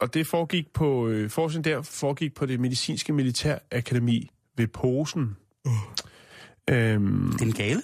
[0.00, 5.36] Og det foregik på, øh, forskning der foregik på det medicinske militærakademi ved Posen.
[6.70, 7.82] Øhm, Den gale?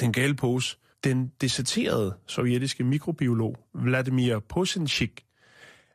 [0.00, 0.76] den gale pose.
[1.04, 5.24] Den deserterede sovjetiske mikrobiolog Vladimir Posenchik,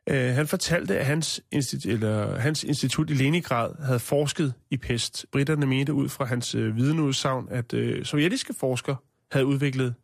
[0.06, 5.26] øh, han fortalte, at hans, institut, eller, hans institut i Leningrad havde forsket i pest.
[5.32, 8.96] Britterne mente ud fra hans øh, vidneudsagn, at øh, sovjetiske forskere
[9.32, 9.94] havde udviklet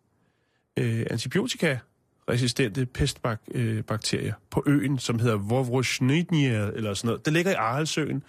[0.77, 7.25] øh, antibiotika-resistente pestbakterier øh, på øen, som hedder Vovroshnitnia, eller sådan noget.
[7.25, 8.23] Det ligger i Aralsøen,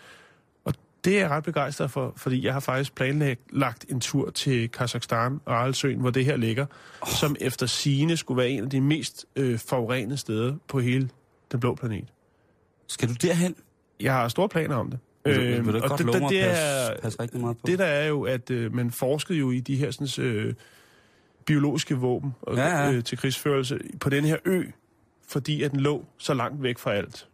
[1.05, 5.39] det er jeg ret begejstret for, fordi jeg har faktisk planlagt en tur til Kazakhstan
[5.45, 6.65] og Aralsøen, hvor det her ligger,
[7.01, 7.07] oh.
[7.07, 11.09] som efter sine skulle være en af de mest øh, forurenede steder på hele
[11.51, 12.07] den blå planet.
[12.87, 13.55] Skal du derhen?
[13.99, 14.99] Jeg har store planer om det.
[15.25, 17.67] Vil du, vil du Øhm, og det, mig det, er, passe rigtig meget på?
[17.67, 20.53] det der er jo, at øh, man forskede jo i de her sådan, øh,
[21.45, 22.91] biologiske våben og, Ja, ja.
[22.91, 24.63] Øh, til krigsførelse på den her ø,
[25.27, 27.27] fordi at den lå så langt væk fra alt.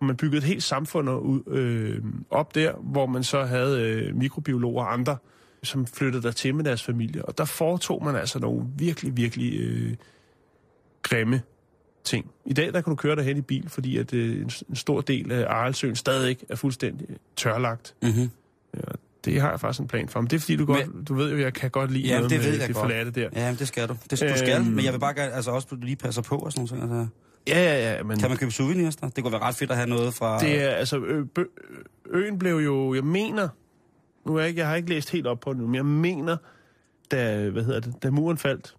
[0.00, 4.84] Man byggede et helt samfund ud, øh, op der, hvor man så havde øh, mikrobiologer
[4.84, 5.16] og andre,
[5.62, 7.24] som flyttede der til med deres familie.
[7.24, 9.94] Og der foretog man altså nogle virkelig, virkelig øh,
[11.02, 11.42] grimme
[12.04, 12.30] ting.
[12.46, 14.36] I dag der kan du køre derhen i bil, fordi at øh,
[14.68, 17.06] en, stor del af Arlsøen stadig er fuldstændig
[17.36, 17.94] tørlagt.
[18.02, 18.30] Mm-hmm.
[18.74, 18.80] Ja,
[19.24, 20.20] det har jeg faktisk en plan for.
[20.20, 22.30] Men det er fordi, du, godt, du ved jo, jeg kan godt lide Jamen, noget
[22.30, 22.84] det med ved jeg det godt.
[22.84, 23.28] forladte der.
[23.36, 23.96] Ja, men det skal du.
[24.10, 24.66] Det, du skal, Øhm.
[24.70, 27.00] men jeg vil bare gerne, altså også, du lige passer på og sådan noget.
[27.00, 27.06] Altså,
[27.46, 29.08] Ja, ja, ja, men kan man købe souvenirs der?
[29.08, 30.40] Det kunne være ret fedt at have noget fra...
[30.40, 31.44] det er, altså, ø, bø,
[32.10, 33.48] øen blev jo, jeg mener,
[34.26, 35.84] nu er jeg, ikke, jeg har ikke læst helt op på det nu, men jeg
[35.86, 36.36] mener,
[37.10, 38.74] da, hvad hedder det, da muren faldt,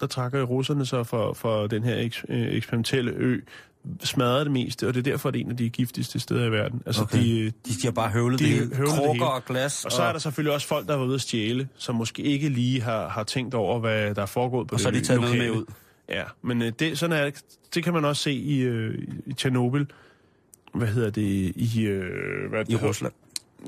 [0.00, 3.40] der trækker russerne så for, for den her eks, øh, eksperimentelle ø,
[4.04, 6.50] smadrede det meste, og det er derfor, det er en af de giftigste steder i
[6.52, 6.82] verden.
[6.86, 7.18] Altså, Okay.
[7.18, 8.74] de, De, de har bare høvlet De det hele.
[8.76, 9.24] høvlet det Krukker hele.
[9.26, 9.84] og glas.
[9.84, 12.48] og så er der selvfølgelig også folk, der var ude at stjæle, som måske ikke
[12.48, 15.06] lige har, har tænkt over, hvad der er foregået på og så er det de
[15.06, 15.64] taget noget med ud.
[16.08, 17.42] Ja, men øh, det, sådan er det.
[17.74, 19.84] Det kan man også se i, øh, i Tjernobyl.
[20.74, 21.22] Hvad hedder det?
[21.56, 22.82] I, øh, hvad I det?
[22.82, 23.12] Rusland.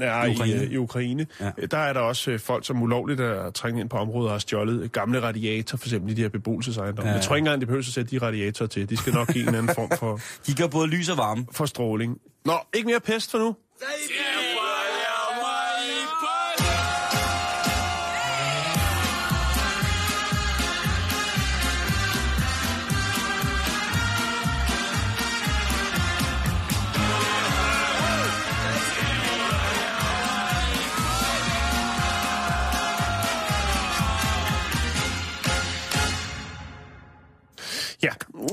[0.00, 0.64] Ja, I i Ukraine.
[0.64, 1.26] I, øh, Ukraine.
[1.40, 1.44] Ja.
[1.44, 1.66] Ja.
[1.66, 4.38] Der er der også øh, folk, som ulovligt er trængt ind på området og har
[4.38, 7.10] stjålet gamle radiatorer, for eksempel i de her beboelsesejendomme.
[7.10, 7.16] Ja.
[7.16, 8.90] Jeg tror ikke engang, de behøver at sætte de radiatorer til.
[8.90, 11.46] De skal nok give en eller anden form for, De gør både lys og varme.
[11.52, 12.18] for stråling.
[12.44, 13.56] Nå, ikke mere pest for nu.
[13.82, 13.86] Ja,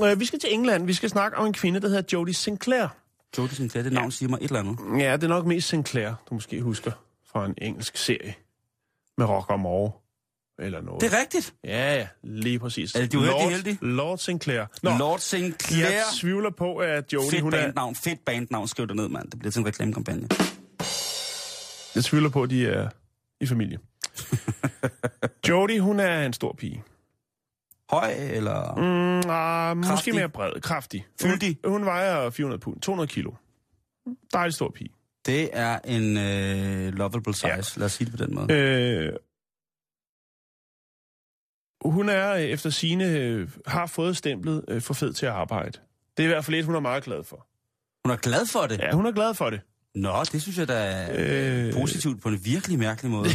[0.04, 0.86] øh, vi skal til England.
[0.86, 2.86] Vi skal snakke om en kvinde, der hedder Jodie Sinclair.
[3.38, 5.02] Jodie Sinclair, det navn siger mig et eller andet.
[5.04, 6.92] Ja, det er nok mest Sinclair, du måske husker
[7.32, 8.34] fra en engelsk serie
[9.18, 9.92] med Rock og Moore
[10.58, 11.00] eller noget.
[11.00, 11.54] Det er rigtigt.
[11.64, 12.94] Ja, ja, lige præcis.
[12.94, 13.78] Er det Lord, heldige?
[13.82, 14.64] Lord Sinclair.
[14.82, 15.90] Nå, Lord Sinclair.
[15.90, 17.62] jeg tvivler på, at Jodie, Fedt hun er...
[17.62, 18.68] bandnavn, fedt bandnavn.
[18.68, 19.30] Skriv det ned, mand.
[19.30, 20.28] Det bliver til en reklamekampagne.
[21.94, 22.88] Jeg tvivler på, at de er
[23.40, 23.78] i familie.
[25.48, 26.82] Jodie, hun er en stor pige.
[27.92, 28.74] Høj eller...
[28.74, 31.06] Mm, ah, måske mere bred, kraftig.
[31.20, 31.58] Fyldig?
[31.64, 33.32] Hun, hun vejer 400 pund, 200 kilo.
[34.32, 34.90] Dejlig stor pige.
[35.26, 37.46] Det er en øh, lovable size.
[37.48, 37.56] Ja.
[37.76, 38.52] Lad os sige det på den måde.
[38.52, 39.12] Øh,
[41.84, 45.78] hun er øh, efter sine øh, har fået stemplet øh, for fed til at arbejde.
[46.16, 47.46] Det er i hvert fald et, hun er meget glad for.
[48.04, 48.78] Hun er glad for det.
[48.78, 49.60] Ja, hun er glad for det.
[49.94, 51.72] Nå, det synes jeg da er Øh.
[51.72, 53.28] positivt på en virkelig mærkelig måde.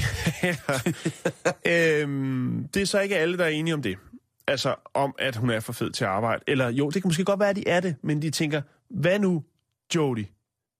[1.73, 3.97] øhm, det er så ikke alle, der er enige om det.
[4.47, 6.43] Altså om, at hun er for fed til at arbejde.
[6.47, 9.19] Eller jo, det kan måske godt være, at de er det, men de tænker, hvad
[9.19, 9.43] nu,
[9.95, 10.25] Jody,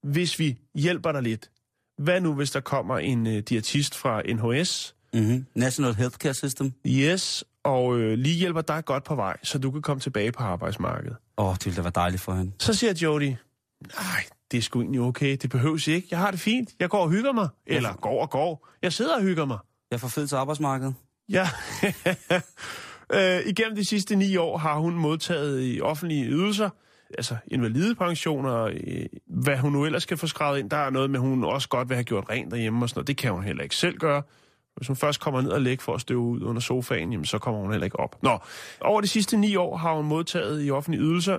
[0.04, 1.50] hvis vi hjælper dig lidt?
[1.98, 5.46] Hvad nu, hvis der kommer en øh, diætist fra NHS, mm-hmm.
[5.56, 6.74] National Healthcare System.
[6.86, 10.44] yes, og øh, lige hjælper dig godt på vej, så du kan komme tilbage på
[10.44, 11.18] arbejdsmarkedet?
[11.38, 12.52] Åh, oh, det ville da være dejligt for hende.
[12.60, 13.34] Så siger Jody,
[13.82, 16.08] nej, det er sgu egentlig okay, det behøves ikke.
[16.12, 17.48] Jeg har det fint, jeg går og hygger mig.
[17.66, 18.68] Eller går og går.
[18.82, 19.58] Jeg sidder og hygger mig.
[19.92, 20.96] Jeg er for fed til arbejdsmarkedet.
[21.30, 21.50] Ja.
[23.14, 26.70] øh, igennem de sidste ni år har hun modtaget i offentlige ydelser,
[27.18, 30.70] altså invalidepensioner, øh, hvad hun nu ellers skal få skrevet ind.
[30.70, 33.08] Der er noget med, hun også godt vil have gjort rent derhjemme og sådan noget.
[33.08, 34.22] Det kan hun heller ikke selv gøre.
[34.78, 37.38] Hvis hun først kommer ned og lægger for at støve ud under sofaen, jamen, så
[37.38, 38.16] kommer hun heller ikke op.
[38.24, 38.38] Nå,
[38.82, 41.38] over de sidste ni år har hun modtaget i offentlige ydelser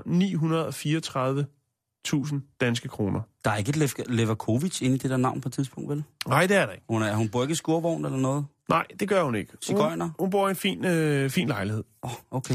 [2.29, 3.21] 934.000 danske kroner.
[3.45, 6.05] Der er ikke et Lev- Leverkovic inde i det der navn på et tidspunkt, vel?
[6.29, 6.85] Nej, det er der ikke.
[6.89, 8.47] Hun er, hun bor ikke i skurvogn eller noget?
[8.69, 9.53] Nej, det gør hun ikke.
[9.63, 10.05] Sigøjner?
[10.05, 11.85] Hun, hun bor i en fin, øh, fin lejlighed.
[12.03, 12.55] Oh, okay.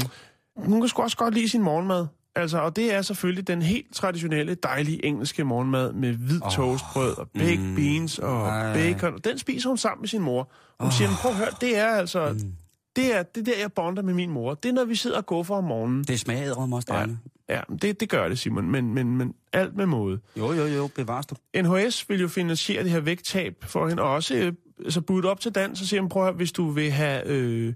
[0.56, 2.06] Hun kan sgu også godt lide sin morgenmad.
[2.36, 7.18] Altså, og det er selvfølgelig den helt traditionelle, dejlige engelske morgenmad med hvid oh, toastbrød
[7.18, 8.74] og baked mm, beans og ej.
[8.74, 9.18] bacon.
[9.24, 10.50] Den spiser hun sammen med sin mor.
[10.80, 12.32] Hun oh, siger, "Men prøv at høre, det er altså...
[12.32, 12.52] Mm.
[12.96, 14.54] Det er det er der, jeg bonder med min mor.
[14.54, 16.04] Det er, når vi sidder og går for om morgenen.
[16.04, 17.18] Det smager ædret også Ja, dejligt.
[17.48, 18.70] ja det, det gør det, Simon.
[18.70, 20.20] Men, men, men alt med måde.
[20.36, 21.34] Jo, jo, jo, bevares du.
[21.56, 25.40] NHS vil jo finansiere det her vægttab for hende, og også øh, altså budt op
[25.40, 27.74] til dans, så siger han, prøv at høre, hvis du vil have, øh,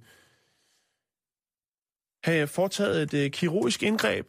[2.25, 4.27] have foretaget et øh, kirurgisk indgreb,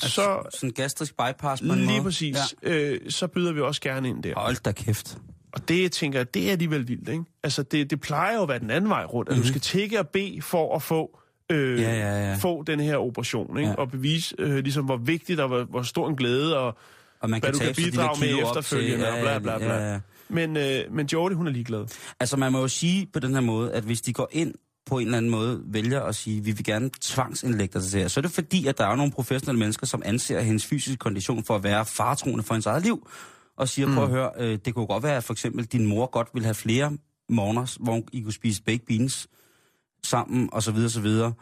[0.00, 2.02] så Altså, sådan en gastrisk bypass på en lige måde.
[2.02, 2.70] præcis, ja.
[2.70, 4.34] øh, så byder vi også gerne ind der.
[4.36, 5.18] Hold da kæft.
[5.52, 7.24] Og det, jeg tænker, det er alligevel vildt, ikke?
[7.42, 9.42] Altså, det, det plejer jo at være den anden vej rundt, at mm-hmm.
[9.42, 11.18] du skal tække og bede for at få,
[11.50, 11.82] øh, Mhm.
[11.82, 12.36] Ja, ja, ja.
[12.36, 13.70] få den her operation, ikke?
[13.70, 13.76] Ja.
[13.76, 16.76] Og bevise, øh, ligesom, hvor vigtigt og hvor, hvor stor en glæde, og
[17.20, 19.74] Og man hvad kan du kan bidrage med efterfølgende, til, og bla bla bla.
[19.74, 20.00] Ja, ja.
[20.28, 21.86] Men, øh, men Jordi, hun er ligeglad.
[22.20, 24.54] Altså, man må jo sige på den her måde, at hvis de går ind
[24.86, 28.00] på en eller anden måde, vælger at sige, vi vil gerne tvangsindlægge dig til det
[28.00, 30.96] her, så er det fordi, at der er nogle professionelle mennesker, som anser hendes fysiske
[30.96, 33.08] kondition for at være fartroende for hendes eget liv,
[33.56, 33.94] og siger, mm.
[33.94, 36.44] prøv at høre, øh, det kunne godt være, at for eksempel din mor godt ville
[36.44, 36.96] have flere
[37.28, 39.28] morgener, hvor I kunne spise baked beans
[40.02, 41.32] sammen, og så videre, så videre.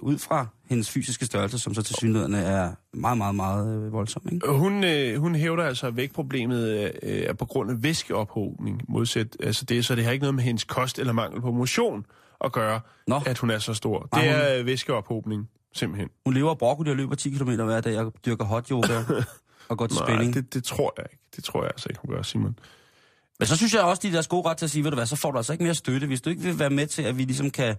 [0.00, 4.22] Ud fra hendes fysiske størrelse, som så til synligheden er meget, meget, meget øh, voldsom,
[4.32, 4.48] ikke?
[4.48, 6.68] Hun, øh, hun hævder altså, at vægtproblemet
[7.02, 8.82] øh, er på grund af væskeophobning.
[8.88, 12.06] Modsat, altså det, så det har ikke noget med hendes kost eller mangel på motion
[12.44, 13.20] at gøre, Nå.
[13.26, 14.08] at hun er så stor.
[14.12, 16.08] Nej, Det hun- er øh, væskeophobning, simpelthen.
[16.24, 19.02] Hun lever af broccoli og løber 10 km hver dag og dyrker hot yoga
[19.68, 20.34] og går til Nej, spænding.
[20.34, 21.22] det, det tror jeg ikke.
[21.36, 22.58] Det tror jeg altså ikke, hun gør, Simon.
[23.38, 24.94] Men så synes jeg også, de er deres gode ret til at sige, ved du
[24.96, 27.02] hvad, så får du altså ikke mere støtte, hvis du ikke vil være med til,
[27.02, 27.76] at vi ligesom kan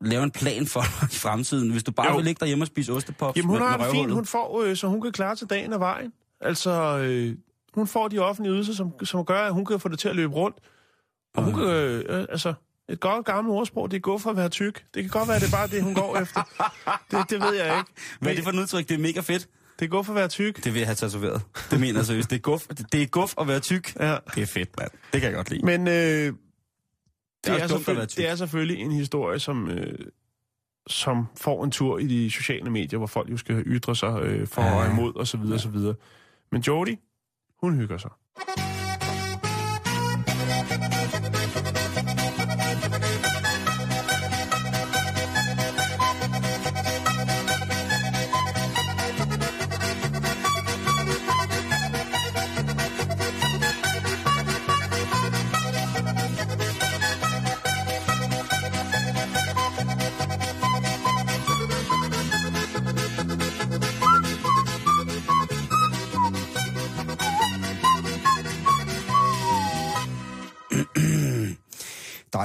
[0.00, 1.70] lave en plan for dig i fremtiden.
[1.70, 2.16] Hvis du bare Jo.
[2.16, 4.12] vil ligge derhjemme og spise ostepops Jamen, hun med, har med det fint.
[4.12, 6.12] Hun får, øh, så hun kan klare til dagen og vejen.
[6.40, 7.36] Altså, øh,
[7.74, 10.16] hun får de offentlige ydelser, som, som gør, at hun kan få det til at
[10.16, 10.56] løbe rundt.
[11.36, 12.54] Og hun kan, øh, øh, altså,
[12.88, 14.84] et godt gammelt ordsprog, det er gå for at være tyk.
[14.94, 16.42] Det kan godt være, det er bare det, hun går efter.
[17.10, 17.90] Det, det ved jeg ikke.
[18.20, 18.88] Hvad er det for et udtryk?
[18.88, 19.48] Det er mega fedt.
[19.78, 20.64] Det er for at være tyk.
[20.64, 21.42] Det vil jeg have tatoveret.
[21.70, 22.30] Det mener jeg seriøst.
[22.30, 23.96] Det er guf, det er guf at være tyk.
[24.00, 24.16] Ja.
[24.34, 24.90] Det er fedt, mand.
[25.12, 25.66] Det kan jeg godt lide.
[25.66, 26.32] Men øh,
[27.44, 29.98] det, er dumt selvfølgelig, det er selvfølgelig en historie, som, øh,
[30.86, 34.46] som får en tur i de sociale medier, hvor folk jo skal ytre sig øh,
[34.46, 34.74] for Ja.
[34.86, 35.40] og imod osv.
[35.40, 35.54] Ja.
[35.54, 35.76] osv.
[36.52, 36.98] Men Jodie,
[37.60, 38.10] hun hygger sig.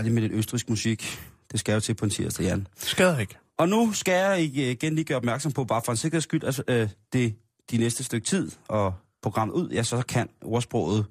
[0.04, 1.20] Dejligt med lidt østrisk musik.
[1.52, 2.68] Det skal jo til på en tirsdag, Jan.
[2.78, 3.38] Skader ikke.
[3.58, 6.63] Og nu skal jeg igen lige gøre opmærksom på, bare for en sikkerheds skyld, at
[6.68, 7.36] øh, det
[7.72, 11.06] de næste stykke tid og programmet ud, ja, så kan ordsproget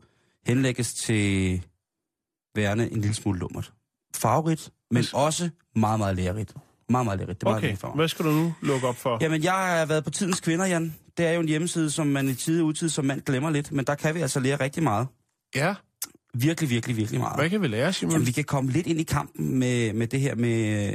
[0.47, 1.63] henlægges til
[2.55, 3.73] værende en lille smule lummert.
[4.17, 6.55] Farverigt, men også meget, meget lærerigt.
[6.89, 7.41] Meget, meget lærerigt.
[7.41, 9.19] Det er meget Okay, vigtigt for hvad skal du nu lukke op for?
[9.21, 10.95] Jamen, jeg har været på Tidens Kvinder, Jan.
[11.17, 13.73] Det er jo en hjemmeside, som man i tid og utid som mand glemmer lidt,
[13.73, 15.07] men der kan vi altså lære rigtig meget.
[15.55, 15.75] Ja,
[16.37, 17.41] Virkelig, virkelig, virkelig meget.
[17.41, 18.13] hvad kan vi lære, Simon?
[18.13, 20.93] Jamen, vi kan komme lidt ind i kampen med, med det her med,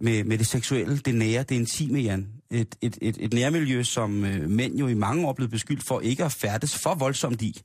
[0.00, 2.28] med, med det seksuelle, det nære, det intime, Jan.
[2.50, 6.00] Et, et, et, et nærmiljø, som øh, mænd jo i mange år blevet beskyldt for
[6.00, 7.62] ikke at færdes for voldsomt i.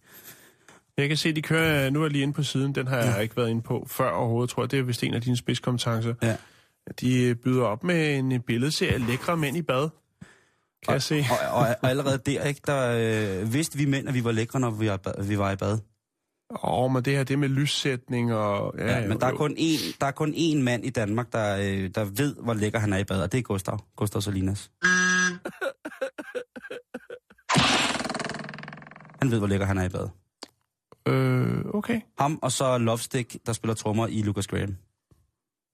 [0.97, 3.23] Jeg kan se, de kører, nu er jeg lige inde på siden, den har jeg
[3.23, 4.71] ikke været inde på før overhovedet, tror jeg.
[4.71, 6.13] Det er vist en af dine spidskompetencer.
[6.21, 6.35] Ja.
[7.01, 9.89] De øh, byder op med en billedserie lækre mænd i bad.
[10.83, 11.25] Kan jeg se.
[11.31, 14.59] Og, og, og allerede der, ikke, der øh, vidste vi mænd, at vi var lækre,
[14.59, 15.79] når vi var, vi var i bad.
[16.49, 18.73] Åh, oh, men det her, det med lyssætning og...
[18.77, 19.37] Ja, jo, men der er, jo.
[19.37, 22.79] kun én, der er kun én mand i Danmark, der, øh, der ved, hvor lækker
[22.79, 23.79] han er i bad, og det er Gustav.
[23.95, 24.71] Gustav Salinas.
[29.25, 30.09] Han ved, hvor lækker han er i bad.
[31.07, 32.01] Øh, okay.
[32.17, 34.75] Ham og så Lovestick, der spiller trommer i Lucas Graham.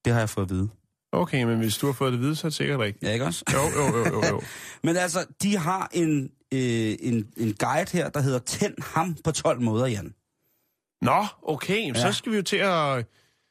[0.06, 0.70] Det har jeg fået at vide.
[1.12, 3.04] Okay, men hvis du har fået det at vide, så er det sikkert rigtigt.
[3.04, 3.44] Ja, ikke også?
[3.54, 4.42] Jo, jo, jo, jo, jo.
[4.84, 9.32] Men altså, de har en, øh, en, en guide her, der hedder Tænd ham på
[9.32, 10.14] 12 måder, Jan.
[11.02, 12.02] Nå, okay, ja.
[12.02, 13.06] så skal vi jo til at...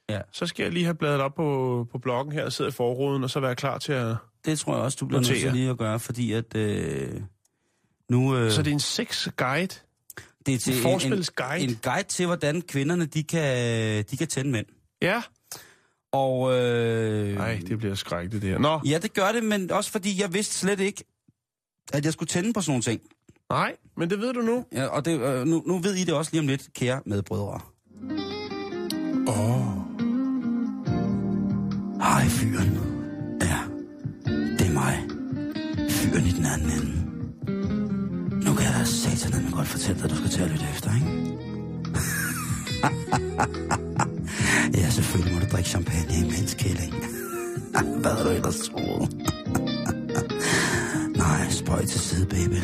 [0.09, 0.21] Ja.
[0.33, 3.25] Så skal jeg lige have bladet op på, på bloggen her og sidde i forruden,
[3.25, 4.17] og så være klar til at...
[4.45, 5.55] Det tror jeg også, du bliver nødt til Notere.
[5.55, 7.21] lige at gøre, fordi at øh,
[8.11, 8.37] nu...
[8.37, 9.75] Øh, Så det er en sex guide?
[10.47, 11.65] Det er til en, Forspilsguide.
[11.65, 14.67] en, en guide til, hvordan kvinderne de kan, de kan tænde mænd.
[15.03, 15.23] Ja.
[16.13, 18.59] Og øh, Nej, det bliver skrækkeligt det her.
[18.59, 21.05] Nå, ja, det gør det, men også fordi jeg vidste slet ikke,
[21.93, 23.01] at jeg skulle tænde på sådan nogle ting.
[23.51, 24.65] Nej, men det ved du nu.
[24.73, 27.61] Ja, og det, øh, nu, nu ved I det også lige om lidt, kære medbrødre.
[29.29, 29.39] Åh.
[29.39, 29.67] Oh.
[32.03, 32.79] Hej, fyren.
[33.43, 33.59] Ja,
[34.59, 34.99] det er mig.
[35.91, 37.01] Fyren i den anden ende.
[38.45, 40.95] Nu kan jeg satan med godt fortælle dig, at du skal til at lytte efter,
[40.95, 41.07] ikke?
[44.81, 46.95] ja, selvfølgelig må du drikke champagne imens, kælling.
[48.01, 49.17] Hvad har du ellers troet?
[51.23, 52.57] Nej, spøj til side, baby.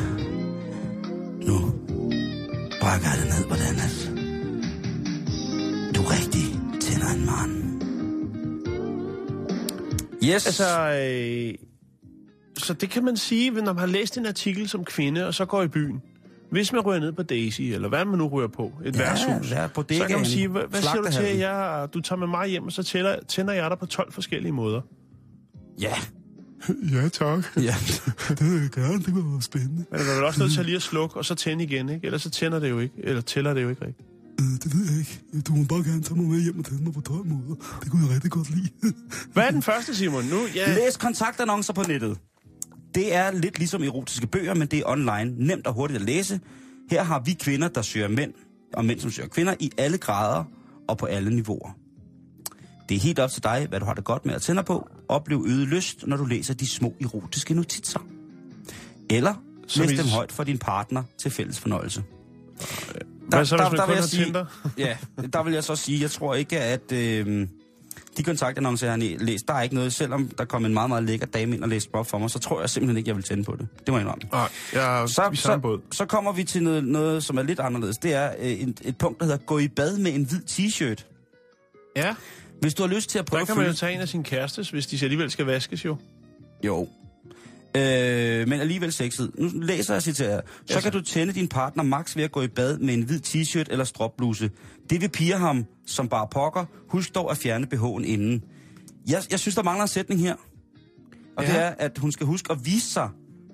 [1.47, 1.59] Nu
[2.81, 4.11] brækker jeg det ned, hvordan at
[5.97, 6.47] du rigtig
[6.81, 7.67] tænder en mand.
[10.25, 10.47] Yes.
[10.47, 11.55] Altså, øh,
[12.59, 15.45] så det kan man sige, når man har læst en artikel som kvinde, og så
[15.45, 16.03] går i byen.
[16.51, 19.51] Hvis man ryger ned på Daisy, eller hvad man nu ryger på, et Ja, værtshus,
[19.51, 21.41] ja, så kan man sige, hvad, hvad siger du til, slagterhallen.
[21.41, 24.53] jeg, du tager med mig hjem, og så tæller, tænder jeg dig på 12 forskellige
[24.53, 24.81] måder.
[25.81, 25.95] Ja.
[26.93, 27.45] Ja, tak.
[27.57, 27.75] Ja,
[28.39, 28.99] det vil jeg gerne.
[28.99, 29.85] Det var spændende.
[29.91, 31.89] Men man er vel også nødt til at lige at slukke, og så tænde igen,
[31.89, 32.07] ikke?
[32.07, 34.09] Ellers så tænder det jo ikke, eller tæller det jo ikke rigtigt.
[34.41, 35.43] Øh, det ved jeg ikke.
[35.47, 37.55] Du må bare gerne tage mig med hjem og tænde mig på 12 måder.
[37.83, 38.69] Det kunne jeg rigtig godt lide.
[39.33, 40.25] Hvad er den første, Simon?
[40.25, 42.19] Nu, ja, Læs kontaktannoncer på nettet.
[42.95, 45.47] Det er lidt ligesom erotiske bøger, men det er online.
[45.47, 46.41] Nemt og hurtigt at læse.
[46.91, 48.33] Her har vi kvinder, der søger mænd,
[48.75, 50.45] og mænd, som søger kvinder, i alle grader
[50.89, 51.71] og på alle niveauer.
[52.89, 54.89] Det er helt op til dig, hvad du har det godt med at tænde på.
[55.09, 58.01] Oplev øget lyst, når du læser de små erotiske notitser.
[59.11, 59.35] Eller
[59.77, 62.03] læs dem højt for din partner til fælles fornøjelse.
[63.29, 64.47] hvad så, hvis man vil kun jeg sige-?
[64.87, 64.97] Ja,
[65.33, 67.49] der vil jeg så sige, jeg tror ikke, at øh,
[68.17, 71.05] de kontaktannoncer, jeg har læst, der er ikke noget, selvom der kom en meget, meget
[71.05, 73.25] lækker dame ind og læste op for mig, så tror jeg simpelthen ikke, jeg vil
[73.25, 73.69] tænde på det.
[73.79, 74.29] Det må jeg indrømme.
[74.33, 77.99] Nej, jeg er Så, så, så kommer vi til noget, noget, som er lidt anderledes.
[77.99, 81.05] Det er øh, et, et punkt, der hedder gå i bad med en hvid t-shirt.
[81.97, 82.15] Ja,
[82.61, 84.25] Hvis du har lyst til at prøve der kan man jo tage en af sine
[84.25, 85.97] kærestes, hvis de alligevel skal vaskes jo.
[86.67, 86.89] Jo.
[87.77, 89.31] Øh, men alligevel sexet.
[89.39, 90.41] Nu læser jeg citerer.
[90.41, 90.81] Så Ja, så.
[90.83, 93.65] kan du tænde din partner max ved at gå i bad med en hvid t-shirt
[93.71, 94.51] eller stropbluse.
[94.91, 96.65] Det vil pige ham som bare pokker.
[96.89, 98.45] Husk dog at fjerne BH'en inden.
[99.09, 100.35] Jeg, jeg synes, der mangler en sætning her.
[101.37, 101.45] Og.
[101.45, 101.53] Ja.
[101.53, 103.09] det er, at hun skal huske at vise sig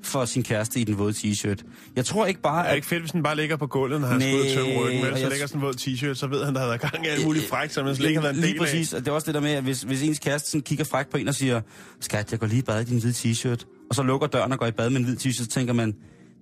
[0.04, 1.64] for sin kæreste i den våde t-shirt.
[1.96, 2.76] Jeg tror ikke bare, Er at...
[2.76, 5.02] ikke fedt, hvis den bare ligger på gulvet, når han skal ud og tømme ryggen
[5.02, 7.06] med, og så ligger sådan en våd t-shirt, så ved han, der har været gang
[7.06, 8.92] i alt muligt fræk, som han slet ikke har været en Lige del præcis.
[8.92, 11.06] Og det er også det der med, at hvis, hvis ens kæreste sådan kigger fræk
[11.10, 11.60] på en og siger,
[12.00, 14.58] skat, jeg går lige i bad i din hvide t-shirt, og så lukker døren og
[14.58, 15.94] går i bad med en hvid t-shirt, så tænker man,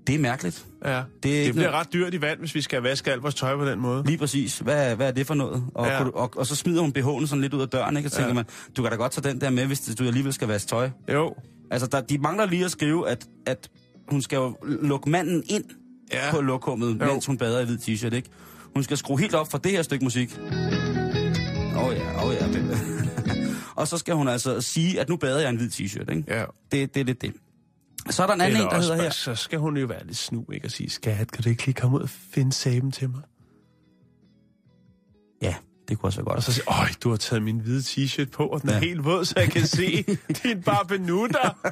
[0.07, 0.67] det er mærkeligt.
[0.85, 1.03] Ja.
[1.23, 3.35] Det er Det, bliver noget- ret dyrt i vand, hvis vi skal vaske alt vores
[3.35, 4.05] tøj på den måde.
[4.07, 4.59] Lige præcis.
[4.59, 5.65] Hvad, hvad er det for noget?
[5.75, 6.05] Og, Ja.
[6.05, 8.07] og, og, og så smider hun BH'en sådan lidt ud af døren, ikke?
[8.07, 8.35] Og tænker Ja.
[8.35, 8.45] man,
[8.77, 10.91] du kan da godt tage den der med, hvis du alligevel skal vaske tøj.
[11.13, 11.35] Jo.
[11.71, 13.69] Altså, der, de mangler lige at skrive, at, at
[14.09, 15.65] hun skal jo lukke manden ind
[16.13, 16.31] Ja.
[16.31, 17.05] på lokummet, Jo.
[17.07, 18.29] mens hun bader i hvid t-shirt, ikke?
[18.75, 20.39] Hun skal skrue helt op for det her stykke musik.
[20.39, 22.47] Åh oh, ja, åh oh, ja.
[23.77, 26.25] og så skal hun altså sige, at nu bader jeg en hvid t-shirt, ikke?
[26.29, 26.45] Ja.
[26.73, 27.33] Det, det er lidt det.
[28.11, 29.11] Så er der en anden en, der hedder her.
[29.11, 30.67] Så skal hun jo være lidt snu, ikke?
[30.67, 33.21] Og sige, skat, kan du ikke lige komme ud og finde saben til mig?
[35.43, 35.55] Ja,
[35.89, 36.45] det kunne også være Og godt.
[36.45, 38.81] så sige, øj, du har taget min hvide t-shirt på, og den er Ja.
[38.81, 40.05] helt våd, så jeg kan se
[40.43, 41.71] din bare benutter.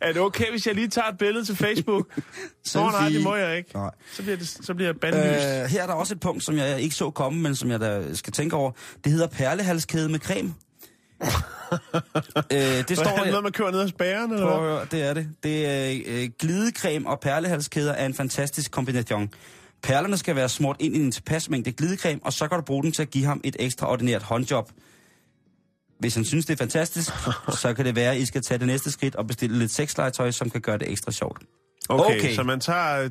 [0.00, 2.08] er det okay, hvis jeg lige tager et billede til Facebook?
[2.74, 3.16] Nå, nej, Selfie.
[3.18, 3.70] det må jeg ikke.
[3.74, 3.90] Nej.
[4.12, 5.46] Så bliver, det, så bliver jeg bandlyst.
[5.46, 7.80] Øh, her er der også et punkt, som jeg ikke så komme, men som jeg
[7.80, 8.72] da skal tænke over.
[9.04, 10.54] Det hedder perlehalskæde med creme.
[11.22, 14.60] Øh, det Hvad står er det noget, man kører ned hos bæren, eller Prøv at
[14.60, 15.28] høre, det er det.
[15.42, 19.30] Det er øh, glidecreme og perlehalskæder er en fantastisk kombination.
[19.82, 22.82] Perlerne skal være smurt ind i en tilpas mængde glidecreme, og så kan du bruge
[22.82, 24.70] den til at give ham et ekstraordinært håndjob.
[25.98, 27.10] Hvis han synes, det er fantastisk,
[27.62, 30.30] så kan det være, at I skal tage det næste skridt og bestille lidt sexlegetøj,
[30.30, 31.42] som kan gøre det ekstra sjovt.
[31.88, 32.34] Okay, Okay.
[32.34, 33.08] så man tager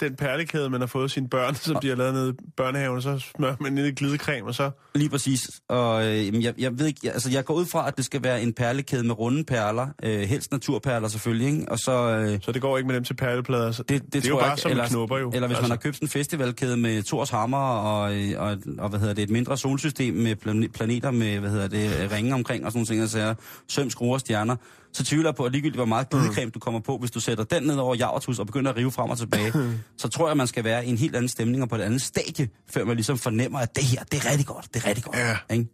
[0.00, 3.02] den perlekæde, man har fået sine børn, som de har lavet nede i børnehaven, og
[3.02, 4.70] så smører man ned i glidecreme, og så...
[4.94, 5.40] Lige præcis.
[5.68, 8.22] Og øh, jeg, jeg ved ikke, jeg, altså jeg går ud fra, at det skal
[8.22, 9.88] være en perlekæde med runde perler.
[10.02, 11.66] Øh, helst naturperler selvfølgelig, ikke?
[11.68, 11.92] Og så...
[11.92, 13.72] Øh, Så det går ikke med dem til perleplader.
[13.72, 14.62] Så det, det, det er jo jeg bare ikke.
[14.62, 15.30] som eller, knupper jo.
[15.34, 15.62] Eller hvis altså.
[15.62, 19.22] man har købt en festivalkæde med Thors hammer og, øh, og, og, hvad hedder det,
[19.22, 22.86] et mindre solsystem med plane- planeter med, hvad hedder det, ringe omkring og sådan nogle
[22.86, 23.34] ting, altså
[23.68, 24.56] søm, skruer, stjerner,
[24.92, 27.44] så tvivler jeg på, at ligegyldigt hvor meget glidecreme du kommer på, hvis du sætter
[27.44, 29.52] den ned over javertus og begynder at rive frem og tilbage,
[29.98, 32.02] så tror jeg, man skal være i en helt anden stemning og på et andet
[32.02, 35.04] stadie, før man ligesom fornemmer, at det her, det er rigtig godt, det er rigtig
[35.04, 35.16] godt.
[35.18, 35.36] Ja.
[35.50, 35.66] Ikke?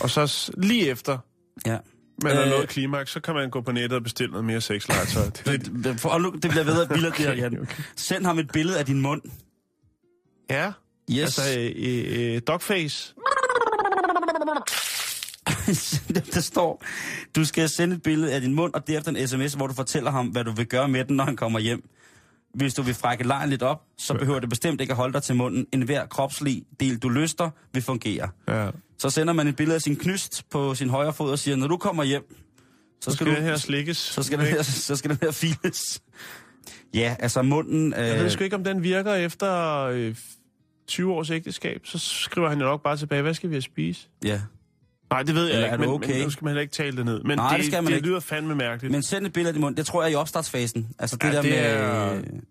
[0.00, 1.18] Og så lige efter
[1.66, 1.76] Ja.
[2.22, 2.50] man har Øh.
[2.50, 5.24] nået klimaks, så kan man gå på nettet og bestille noget mere sexlegetøj.
[5.46, 5.70] Det.
[5.84, 7.60] Det, for, det bliver ved at bilde okay, Okay, Jan.
[7.60, 7.82] okay.
[7.96, 9.22] Send ham et billede af din mund.
[10.50, 10.72] Ja,
[11.10, 11.38] Yes.
[11.38, 13.14] altså øh, øh, dogface.
[16.34, 16.84] der står,
[17.36, 20.10] du skal sende et billede af din mund, og derefter en sms, hvor du fortæller
[20.10, 21.88] ham, hvad du vil gøre med den, når han kommer hjem.
[22.54, 25.22] hvis du vil frække lejen lidt op, så behøver det bestemt ikke at holde dig
[25.22, 25.66] til munden.
[25.72, 28.28] En hver kropslig del, du lyster, vil fungere.
[28.48, 28.70] Ja.
[28.98, 31.66] Så sender man et billede af sin knyst på sin højre fod og siger, når
[31.66, 32.22] du kommer hjem,
[33.00, 33.96] så Så skal, skal du, det her slikkes.
[33.96, 36.02] så skal, den her, så skal den her files.
[36.94, 37.92] Ja, altså munden...
[37.92, 40.14] Jeg ved Øh, sgu ikke, om den virker efter øh,
[40.86, 41.80] 20 års ægteskab.
[41.84, 44.08] Så skriver han jo nok bare tilbage, hvad skal vi have spise?
[44.24, 44.40] ja.
[45.12, 46.12] Nej, det ved jeg Eller ikke, er men, okay?
[46.12, 47.22] men nu skal man heller ikke tale det ned.
[47.22, 48.08] Men Nej, det, det skal man det ikke.
[48.08, 48.92] lyder fandme mærkeligt.
[48.92, 50.88] Men send et billede af din mund, det tror jeg er i opstartsfasen.
[50.98, 51.50] Altså det Ja, der det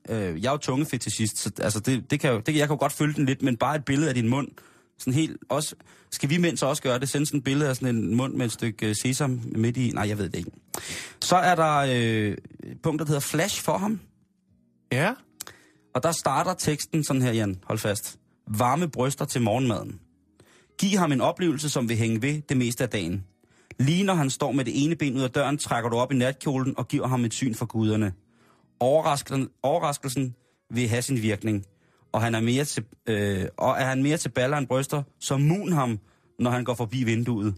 [0.09, 0.29] med...
[0.33, 2.91] Øh, jeg er jo tungefetishist, så altså det, det kan det, jeg kan jo godt
[2.91, 4.47] følge den lidt, men bare et billede af din mund.
[4.99, 5.75] Sådan helt også...
[6.11, 7.09] Skal vi mænd så også gøre det?
[7.09, 9.91] Send sådan et billede af sådan en mund med et stykke øh, sesam midt i...
[9.93, 10.51] Nej, jeg ved det ikke.
[11.21, 12.37] Så er der øh,
[12.83, 13.99] punkt, der hedder flash for ham.
[14.91, 15.13] Ja,
[15.95, 17.59] Og der starter teksten sådan her, Jan.
[17.63, 18.17] Hold fast.
[18.47, 19.99] Varme bryster til morgenmaden.
[20.81, 23.25] Giv ham en oplevelse, som vil hænge ved det meste af dagen.
[23.79, 26.15] Lige når han står med det ene ben ud af døren, trækker du op i
[26.15, 28.13] natkjolen og giver ham et syn for guderne.
[28.79, 30.35] Overraskelsen, overraskelsen
[30.69, 31.65] vil have sin virkning.
[32.11, 35.37] Og, han er mere til, øh, og er han mere til baller end bryster, så
[35.37, 35.99] mun ham,
[36.39, 37.55] når han går forbi vinduet.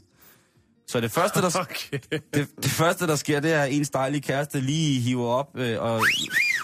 [0.88, 2.00] Så det første, der, okay.
[2.34, 5.82] det, det første, der sker, det er, at ens dejlige kæreste lige hiver op øh,
[5.82, 6.02] og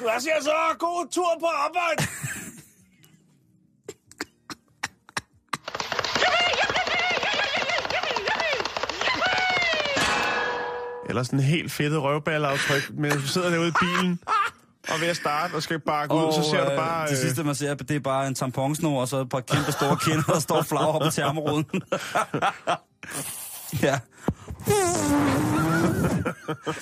[0.01, 0.51] Hvad siger så?
[0.79, 2.03] God tur på arbejde!
[11.09, 14.19] Eller sådan en helt fedtet røvballaftryk, mens du sidder derude i bilen
[14.89, 17.07] og ved at starte og skal bakke ud, så ser du øh, bare...
[17.07, 19.71] Det øh, sidste, man ser, det er bare en tamponsnor, og så et par kæmpe
[19.71, 21.65] store kinder, der står flag op på termoruden.
[23.83, 23.99] ja.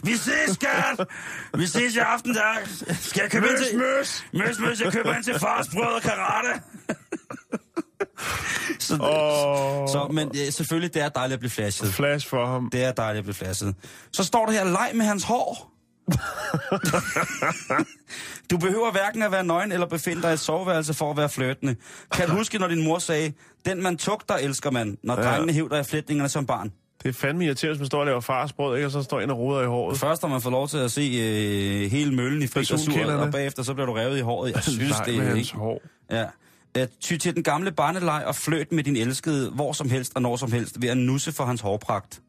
[0.03, 1.07] Vi ses, skat!
[1.57, 2.53] Vi ses i aften, der.
[3.01, 3.78] Skal jeg købe ind til...
[3.78, 6.61] Møs, Møs, møs, jeg køber ind til fars brød og karate.
[8.80, 9.88] Så, Åh.
[9.88, 11.93] så, men ja, selvfølgelig, det er dejligt at blive flashet.
[11.93, 12.69] Flash for ham.
[12.69, 13.75] Det er dejligt at blive flashet.
[14.13, 15.71] Så står der her, leg med hans hår.
[18.51, 21.30] du behøver hverken at være nøgen eller befinde dig i et soveværelse for at være
[21.30, 21.75] flirtende.
[22.13, 23.34] Kan du huske, når din mor sagde,
[23.65, 25.30] den man tugter, elsker man, når Ja.
[25.30, 26.71] drengene hævder i flætningerne som barn.
[27.03, 28.88] Det er fandme irriterende, hvis man står og laver farsbrød, ikke?
[28.88, 29.97] og så står en og roder i håret.
[29.97, 33.63] Først har man fået lov til at se øh, hele møllen i frit og bagefter
[33.63, 34.53] så bliver du revet i håret.
[34.55, 35.55] Jeg synes, Nej, det er ikke...
[35.55, 35.82] hår.
[36.11, 36.25] Ja.
[36.76, 40.22] At ty til den gamle barneleg og fløt med din elskede hvor som helst og
[40.22, 42.22] når som helst ved at nusse for hans hårpragt.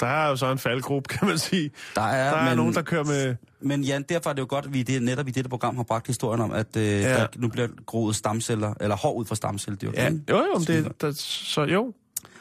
[0.00, 1.70] Der er jo så en faldgruppe, kan man sige.
[1.94, 3.36] Der er, Der er men, nogen, der kører med...
[3.60, 5.82] Men Jan, derfor er det jo godt, at vi det, netop i dette program har
[5.82, 7.14] bragt historien om, at øh, Ja.
[7.16, 9.90] der nu bliver groet stamceller, eller hår ud fra stamcelledyr.
[9.94, 10.20] Ja, ikke?
[10.30, 11.92] jo, jo, men det, der, så jo.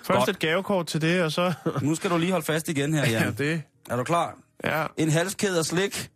[0.03, 0.29] Først Godt.
[0.29, 1.53] et gavekort til det, og så...
[1.81, 3.23] Nu skal du lige holde fast igen her, Jan.
[3.23, 3.61] ja, det...
[3.89, 4.37] Er du klar?
[4.63, 4.85] Ja.
[4.97, 6.09] En halskæde af slik.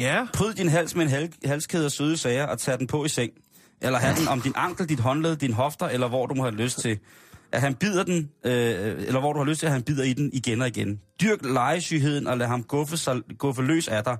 [0.00, 0.26] Ja.
[0.34, 3.08] Pryd din hals med en hal- halskæde af søde sager og tag den på i
[3.08, 3.30] seng.
[3.82, 6.54] Eller have den om din ankel, dit håndled, din hofter, eller hvor du må have
[6.54, 6.98] lyst til.
[7.52, 8.52] At han bider den, øh,
[9.06, 11.00] eller hvor du har lyst til, at han bider i den igen og igen.
[11.20, 14.16] Dyrk legesygheden og lad ham guffe, sig, guffe løs af dig.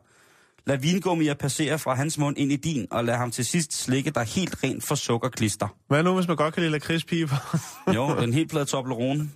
[0.66, 4.10] Lad vingummier passere fra hans mund ind i din, og lad ham til sidst slikke
[4.10, 5.68] dig helt rent for sukkerklister.
[5.88, 7.58] Hvad nu, hvis man godt kan lide lakridspiber?
[7.94, 9.30] Jo, en helt plade Toblerone.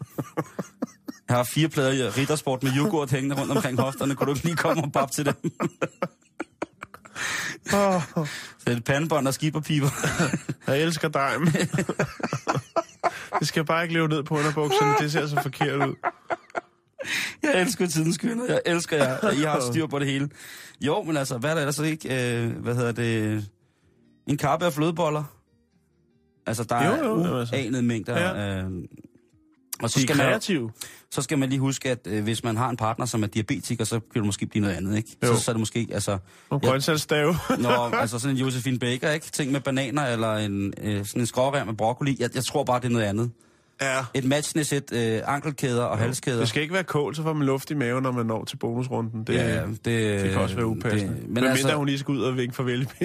[1.28, 4.14] Jeg har fire plader riddersport med yoghurt hængende rundt omkring hofterne.
[4.14, 5.34] Kunne du ikke lige komme og bab til dem?
[7.74, 8.26] Oh,
[8.58, 9.88] Så et pandebånd og skiberpiber.
[10.66, 11.32] jeg elsker dig.
[13.40, 14.94] det skal bare ikke leve ned på underbukserne.
[15.00, 15.94] Det ser så forkert ud.
[17.42, 18.44] Jeg elsker tidens kvinder.
[18.46, 19.30] Jeg elsker jer.
[19.30, 20.28] I har styr på det hele.
[20.80, 22.42] Jo, men altså, hvad er der ellers ikke?
[22.44, 23.44] Øh, hvad hedder det?
[24.26, 25.24] En kappe af flødeboller.
[26.46, 27.54] Altså, der Jo, er jo, jamen altså.
[27.54, 28.18] uanede mængder.
[28.20, 28.62] Ja.
[28.62, 28.70] Øh,
[29.82, 30.70] og så er skal, man,
[31.10, 33.84] så skal man lige huske, at øh, hvis man har en partner, som er diabetiker,
[33.84, 35.16] så kan det måske blive noget andet, ikke?
[35.24, 35.34] Jo.
[35.36, 36.18] Så, så er det måske, altså...
[36.50, 36.70] Nogle Ja.
[36.70, 37.36] grøntsagsstave.
[37.58, 39.26] Nå, altså sådan en Josephine Baker, ikke?
[39.26, 42.16] Ting med bananer, eller en, øh, sådan en skrårem med broccoli.
[42.20, 43.30] Jeg, jeg tror bare, det er noget andet.
[43.82, 43.98] ja.
[44.14, 46.38] Et matchende sæt øh, ankelkæder og halskæder.
[46.38, 48.56] Det skal ikke være kål, så får man luft i maven, når man når til
[48.56, 49.24] bonusrunden.
[49.24, 51.14] Det, Ja, det, det, kan også være upassende.
[51.14, 53.04] Det, men men mindre altså, hun lige skal ud og vinke farvel i,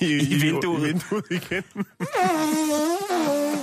[0.00, 0.80] i, I vinduet.
[0.80, 1.62] I vinduet igen.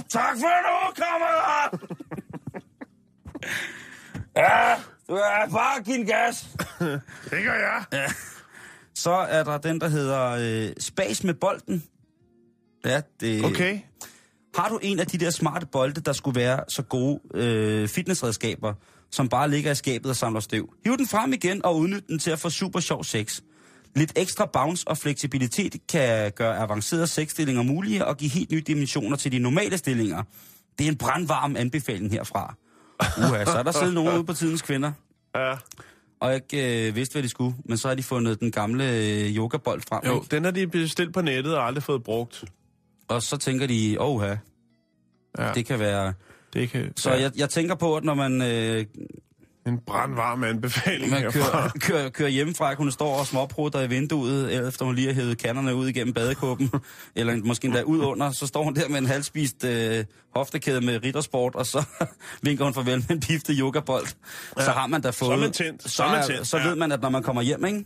[0.09, 1.79] tak for nu, kammerat!
[4.37, 4.75] Ja,
[5.07, 6.47] du er bare give en gas.
[6.79, 8.09] Det gør jeg.
[8.95, 11.83] Så er der den, der hedder øh, Spas med bolden.
[12.85, 13.45] Ja, det...
[13.45, 13.79] Okay.
[14.55, 18.73] Har du en af de der smarte bolde, der skulle være så gode øh, fitnessredskaber,
[19.11, 20.73] som bare ligger i skabet og samler støv?
[20.85, 23.39] Hiv den frem igen og udnyt den til at få super sjov sex.
[23.95, 29.17] Lidt ekstra bounce og fleksibilitet kan gøre avancerede sexstillinger mulige og give helt nye dimensioner
[29.17, 30.23] til de normale stillinger.
[30.79, 32.55] Det er en brandvarm anbefaling herfra.
[33.17, 34.91] Uha, så er der siddet nogen ude på tidens kvinder,
[35.35, 35.53] Ja.
[36.19, 39.35] og ikke øh, vidste, hvad de skulle, men så har de fundet den gamle øh,
[39.35, 40.01] yogabold frem.
[40.05, 40.35] Jo, ikke?
[40.35, 42.43] den har de bestilt på nettet og aldrig fået brugt.
[43.07, 44.23] Og så tænker de, åh
[45.37, 46.13] Ja, det kan være...
[46.53, 46.93] det kan...
[46.97, 47.21] Så ja.
[47.21, 48.41] jeg, jeg tænker på, at når man...
[48.41, 48.85] Øh,
[49.67, 54.85] En brandvarm anbefaling Man kører, kører, kører hjemmefra, hun står og småprutter i vinduet, efter
[54.85, 56.71] hun lige har hævet kanderne ud igennem badekåben,
[57.15, 60.05] eller måske endda ud under, så står hun der med en halvspist øh,
[60.35, 61.83] hoftekæde med riddersport, og så
[62.41, 64.05] vinker hun farvel med en piftet yogabold.
[64.57, 64.63] Ja.
[64.63, 65.31] Så har man da fået...
[65.33, 65.83] er man tændt.
[65.83, 67.85] Så Så, er man tændt, så ved man, at når man kommer hjem, ikke?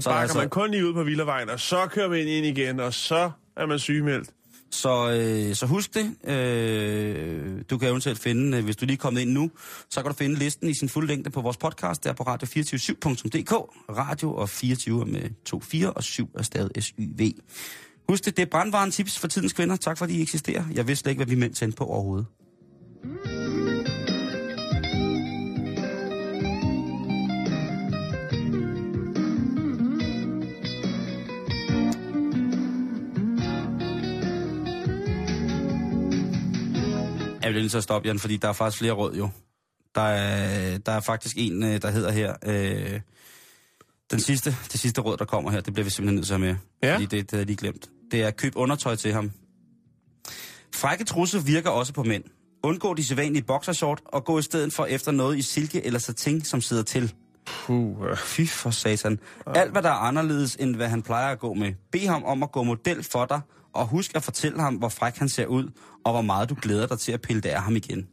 [0.00, 2.94] Så bakker man kun lige ud på Villavejen, og så kører man ind igen, og
[2.94, 4.28] så er man sygemeldt.
[4.70, 6.30] Så, øh, så husk det.
[6.30, 9.50] Øh, du kan eventuelt finde, øh, hvis du lige er kommet ind nu,
[9.90, 13.52] så kan du finde listen i sin fulde længde på vores podcast, der på radio247.dk.
[13.96, 17.32] Radio og 24 med 2, 4 og 7 er stadig SYV.
[18.08, 19.76] Husk det, det er brandvaren tips for tidens kvinder.
[19.76, 20.64] Tak fordi I eksisterer.
[20.74, 22.26] Jeg vidste slet ikke, hvad vi mænd tændte på overhovedet.
[23.04, 23.47] Mm.
[37.52, 39.28] Jeg nødt til at stoppe, Jan, fordi der er faktisk flere råd jo.
[39.94, 42.34] Der er, der er faktisk en, øh, der hedder her...
[42.46, 43.00] Øh,
[44.10, 46.40] den sidste, det sidste råd, der kommer her, det bliver vi simpelthen nødt til at
[46.40, 46.58] have med.
[46.82, 46.94] Ja.
[46.94, 47.88] Fordi det, det havde jeg lige glemt.
[48.10, 49.30] Det er køb undertøj til ham.
[50.74, 52.24] Frække trusser virker også på mænd.
[52.62, 56.44] Undgå de sædvanlige boxershort og gå i stedet for efter noget i silke eller satin,
[56.44, 57.14] som sidder til.
[57.46, 58.16] Puh.
[58.16, 59.18] Fy for satan.
[59.46, 61.72] Alt, hvad der er anderledes, end hvad han plejer at gå med.
[61.92, 63.40] Bed ham om at gå model for dig,
[63.74, 65.70] og husk at fortælle ham, hvor fræk han ser ud,
[66.04, 68.08] og hvor meget du glæder dig til at pille det af ham igen.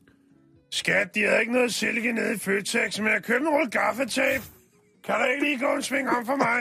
[0.72, 4.44] Skat, de havde ikke noget silke nede i Føtex, men jeg købte en rulle gaffetape.
[5.06, 6.60] Kan der ikke lige gå en sving om for mig?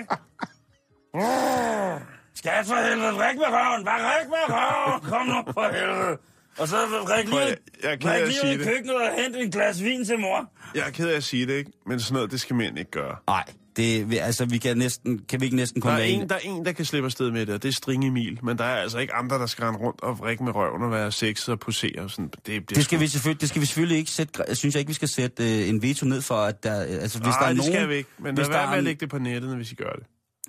[2.35, 6.19] Skat for helvede, ræk med røven, bare ræk med røven, kom nu på helvede.
[6.59, 8.67] Og så ræk Prøv, jeg- jeg er ked af at sige det.
[8.67, 10.53] køkkenet og hente en glas vin til mor.
[10.75, 11.73] Jeg er ked af at sige det, ikke?
[11.87, 13.17] Men sådan noget, det skal mænd ikke gøre.
[13.27, 13.45] Nej,
[13.77, 16.35] det, altså, vi kan, næsten, kan vi ikke næsten Der komme er, være en, der
[16.35, 18.39] er en, der kan slippe afsted med det, og det er String Emil.
[18.43, 21.13] Men der er altså ikke andre, der skal rundt og vrikke med røven og være
[21.13, 22.03] sexet og posere.
[22.03, 22.31] Og sådan.
[22.47, 24.81] Det, det, Det skal, vi selvfølgelig, det skal vi selvfølgelig ikke sætte, jeg synes jeg
[24.81, 27.45] ikke, vi skal sætte øh, en veto ned for, at der, altså, hvis Nej, der
[27.45, 28.11] er det nogen, skal vi ikke.
[28.19, 29.93] Men hvis lad der være med er at lægge det på nettet, hvis I gør
[29.93, 30.05] det.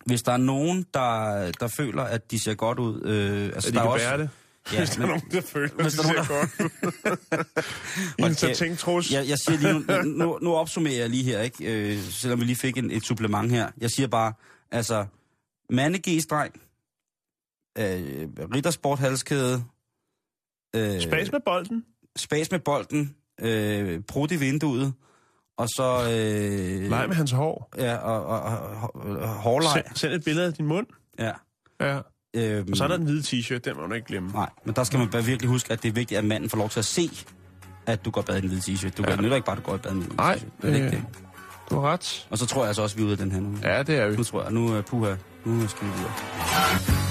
[0.06, 3.64] hvis der er nogen, der, der føler, at de ser godt ud, øh, altså, At
[3.64, 4.30] de der kan er også, bære det.
[4.74, 6.34] Ja, hvis der er men- nogen, der føler, hvis det der er ser
[8.58, 8.78] godt ud.
[8.78, 9.12] Trus.
[9.12, 9.74] Jeg, jeg siger lige
[10.14, 11.94] nu, nu, nu opsummerer jeg lige her, ikke?
[11.94, 13.72] Øh, selvom vi lige fik en, et supplement her.
[13.78, 14.34] Jeg siger bare,
[14.72, 15.06] altså,
[15.70, 16.54] mande G-streng,
[17.78, 19.64] øh, riddersport halskæde,
[20.76, 21.86] øh, Spas med bolden.
[22.16, 24.94] spas med bolden, øh, prut i vinduet,
[25.58, 26.02] og så...
[26.04, 27.70] Øh, Leg med hans hår.
[27.78, 29.72] Ja, og, og, og, og hårleg.
[29.86, 30.88] Send, send et billede af din mund.
[31.20, 31.32] Ja.
[31.82, 32.00] Ja.
[32.36, 34.30] Øhm, Og så er der en hvide t-shirt, den må du ikke glemme.
[34.32, 36.58] Nej, men der skal man bare virkelig huske, at det er vigtigt, at manden får
[36.58, 37.10] lov til at se,
[37.86, 38.98] at du går bad i en hvid t-shirt.
[38.98, 39.16] Du Ja.
[39.22, 39.36] ja.
[39.36, 40.62] ikke bare, at du går i bad i en hvid Nej, t-shirt.
[40.62, 41.04] Det er ikke øh, det.
[41.70, 42.28] Du har ret.
[42.30, 43.58] Og så tror jeg altså også, at vi er ude af den her nu.
[43.64, 44.16] Ja, det er vi.
[44.16, 45.16] Nu tror jeg, nu er puha,
[45.46, 47.05] nu skal vi videre.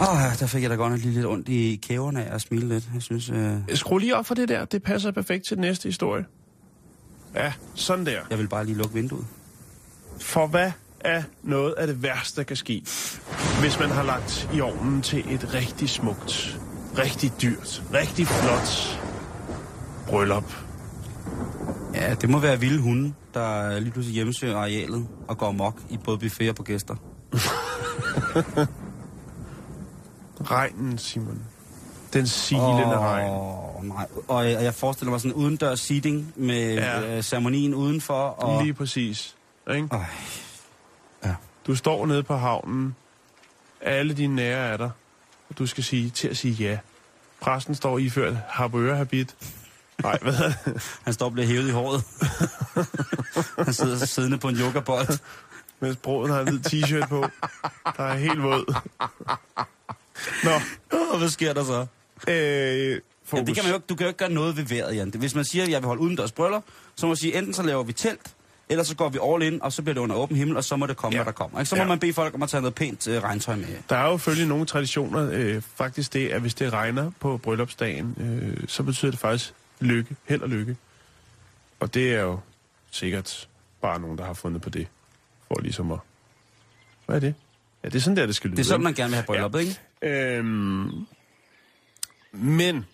[0.00, 2.40] Åh, oh, der fik jeg da godt nok lige lidt ondt i kæverne af at
[2.40, 2.88] smile lidt.
[2.94, 4.64] Jeg synes, øh, Skru lige op for det der.
[4.64, 6.24] Det passer perfekt til den næste historie.
[7.34, 8.20] Ja, sådan der.
[8.30, 9.26] jeg vil bare lige lukke vinduet.
[10.20, 12.82] For hvad er noget af det værste, der kan ske,
[13.60, 16.60] hvis man har lagt i ovnen til et rigtig smukt,
[16.98, 19.00] rigtig dyrt, rigtig flot
[20.08, 20.54] bryllup?
[21.94, 25.98] Ja, det må være vilde hunde, der lige pludselig hjemmesøger arealet og går mok i
[26.04, 26.94] både buffet og på gæster.
[30.44, 31.42] Regnen, Simon.
[32.12, 33.04] Den silende oh.
[33.04, 33.30] regn.
[33.88, 34.06] Nej.
[34.28, 37.16] Og jeg, jeg forestiller mig sådan en udendørs seating med Ja.
[37.16, 38.14] øh, ceremonien udenfor.
[38.22, 38.62] Og...
[38.62, 39.36] Lige præcis.
[39.74, 39.88] Ikke?
[39.90, 40.00] Øj.
[41.24, 41.34] Ja.
[41.66, 42.96] Du står nede på havnen.
[43.80, 44.90] Alle dine nære er der.
[45.50, 46.78] Og du skal sige til at sige ja.
[47.40, 49.36] Præsten står iført habit.
[50.02, 50.98] Nej, hvad hedder det?
[51.04, 52.04] Han står og bliver hævet i håret.
[53.64, 55.18] Han sidder siddende på en yogabold.
[55.80, 57.24] Mens broden har en hvid t-shirt på.
[57.96, 58.74] Der er helt våd.
[60.44, 60.50] Nå,
[61.12, 61.86] Og hvad sker der så?
[62.32, 63.40] øh, fokus.
[63.40, 65.12] Ja, det kan man jo, ikke- du kan jo ikke gøre noget ved vejret, Jan.
[65.18, 66.64] Hvis man siger, at jeg vil holde udendørs bryllup,
[66.96, 68.34] så må man sige, enten så laver vi telt,
[68.68, 70.76] eller så går vi all in, og så bliver det under åben himmel, og så
[70.76, 71.18] må det komme, Ja.
[71.18, 71.22] ja.
[71.24, 71.58] hvad der kommer.
[71.60, 71.68] Ikke?
[71.68, 71.82] Så må Ja.
[71.82, 71.88] ja.
[71.88, 73.66] man bede folk om at tage noget pænt øh, regntøj med.
[73.88, 75.28] Der er jo følge nogle traditioner.
[75.32, 80.16] Øh, faktisk det, at hvis det regner på bryllupsdagen, øh, så betyder det faktisk lykke.
[80.24, 80.76] Held og lykke.
[81.80, 82.38] Og det er jo
[82.90, 83.48] sikkert
[83.82, 84.86] bare nogen, der har fundet på det.
[85.48, 85.98] For ligesom at...
[87.06, 87.34] Hvad er det?
[87.84, 88.56] Ja, det er sådan der, det skal lyde.
[88.56, 89.78] Det er sådan, man gerne vil have brylluppet, ikke?
[90.02, 90.90] Øhm,
[92.32, 92.86] men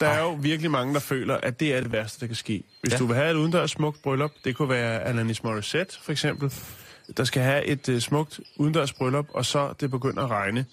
[0.00, 2.62] der er jo virkelig mange, der føler, at det er det værste, der kan ske.
[2.82, 2.98] Hvis ja.
[2.98, 6.52] Du vil have et udendørs smukt bryllup, det kunne være Alanis Morissette for eksempel,
[7.16, 10.66] der skal have et uh, smukt udendørs bryllup, og så det begynder at regne,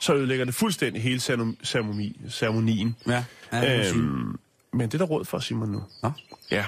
[0.00, 2.96] så ødelægger det fuldstændig hele ceremoni- ceremoni, ceremonien.
[3.06, 3.94] Ja, ja det.
[3.94, 4.38] Øhm,
[4.72, 5.82] men det er der råd for, Simon, nu.
[6.02, 6.10] Nå.
[6.50, 6.64] Ja.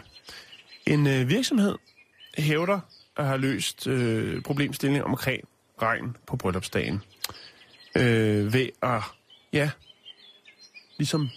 [0.87, 1.75] En øh, virksomhed
[2.39, 2.81] hævder
[3.17, 5.49] at have løst øh, problemstillingen omkring
[5.83, 7.03] regn på bryllupsdagen.
[7.97, 9.03] Øh, ved at,
[9.53, 9.71] ja,
[10.99, 11.29] ligesom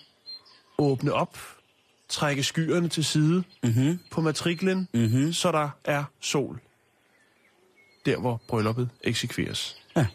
[0.78, 1.38] åbne op,
[2.10, 4.00] trække skyerne til side Mm-hmm.
[4.12, 5.34] på matriklen, Mm-hmm.
[5.34, 6.60] så der er sol.
[8.06, 9.78] Der, hvor brylluppet eksekveres.
[9.96, 10.06] Ja.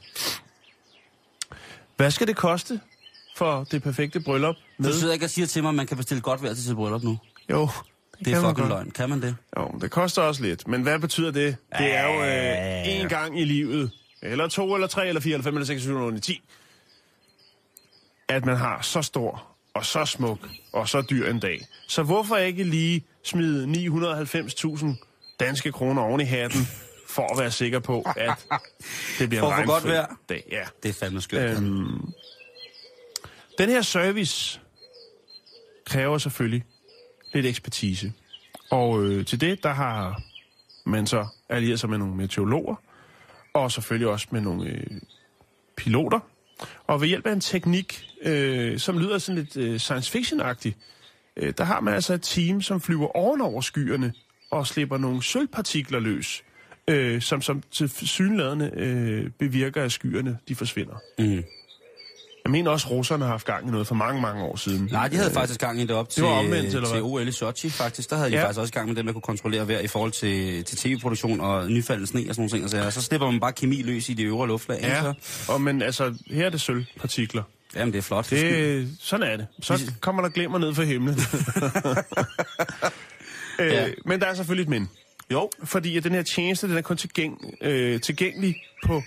[1.96, 2.80] Hvad skal det koste
[3.36, 4.56] for det perfekte bryllup?
[4.84, 6.74] Du sidder ikke og siger til mig, at man kan bestille godt vejr til sit
[6.76, 7.18] bryllup nu.
[7.50, 7.68] Jo,
[8.18, 8.90] Det kan er fucking løgn.
[8.90, 9.36] Kan man det?
[9.58, 10.68] Jo, det koster også lidt.
[10.68, 11.56] Men hvad betyder det?
[11.78, 13.90] Det er jo øh, en gang i livet.
[14.22, 16.42] Eller to, eller tre, eller fire, eller fem, eller seks, eller syv, eller otte, ti.
[18.28, 20.38] At man har så stor og så smuk
[20.72, 21.66] og så dyr en dag.
[21.88, 23.66] Så hvorfor ikke lige smide
[24.24, 24.86] 990.000
[25.40, 26.60] danske kroner oven i hatten,
[27.08, 28.46] for at være sikker på, at
[29.18, 30.16] det bliver For en godt vejr.
[30.28, 30.44] dag.
[30.50, 30.64] Ja.
[30.82, 31.56] Det er fandme skørt.
[31.58, 32.12] Øhm,
[33.58, 34.60] den her service
[35.86, 36.64] kræver selvfølgelig
[37.34, 38.12] lidt ekspertise.
[38.70, 40.22] Og øh, til det, der har
[40.84, 42.74] man så allieret sig med nogle meteorologer,
[43.54, 44.86] og selvfølgelig også med nogle øh,
[45.76, 46.20] piloter.
[46.86, 50.72] Og ved hjælp af en teknik, øh, som lyder sådan lidt øh, science fiction-agtig,
[51.36, 54.12] øh, der har man altså et team, som flyver ovenover skyerne
[54.50, 56.44] og slipper nogle sølvpartikler løs,
[56.88, 60.94] øh, som, som til synlædende øh, bevirker, at skyerne de forsvinder.
[61.18, 61.44] Mm.
[62.44, 64.88] Jeg mener også, at russerne har haft gang i noget for mange, mange år siden.
[64.92, 67.02] Nej, de havde faktisk gang i det op til, var omvendt, eller til?
[67.02, 68.10] OL i Sochi, faktisk.
[68.10, 68.42] Der havde de Ja.
[68.42, 71.70] faktisk også gang med det at kunne kontrollere vejr i forhold til, til tv-produktion og
[71.70, 72.84] nyfaldende sne og sådan nogle ting.
[72.84, 74.76] Så, så slipper man bare kemi løs i de øvre luftlag.
[74.78, 74.88] ikke?
[74.88, 75.14] Ja, Så,
[75.52, 77.42] og men altså, her er det sølvpartikler.
[77.76, 78.30] jamen, det er flot.
[78.30, 79.46] Det, sådan er det.
[79.62, 81.16] Så kommer der glemmer ned fra himlen.
[83.60, 83.86] øh, Ja.
[84.06, 84.90] Men der er selvfølgelig et men.
[85.32, 85.50] Jo.
[85.64, 89.02] Fordi at den her tjeneste, den er kun tilgæng, øh, tilgængelig på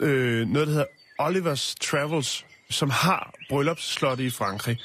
[0.00, 0.86] øh, noget, der hedder
[1.18, 4.78] Olivers Travels, som har bryllupsslottet i Frankrig.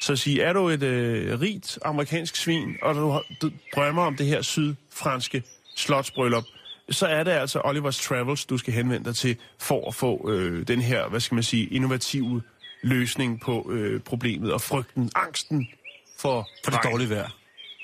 [0.00, 4.16] Så at sige, er du et øh, rigt amerikansk svin, og du, du drømmer om
[4.16, 5.42] det her sydfranske
[5.76, 6.44] slotsbryllup,
[6.90, 10.68] så er det altså Olivers Travels, du skal henvende dig til for at få øh,
[10.68, 12.42] den her, hvad skal man sige, innovative
[12.82, 15.68] løsning på øh, problemet og frygten, angsten
[16.18, 17.30] for, For det dårlige vejr.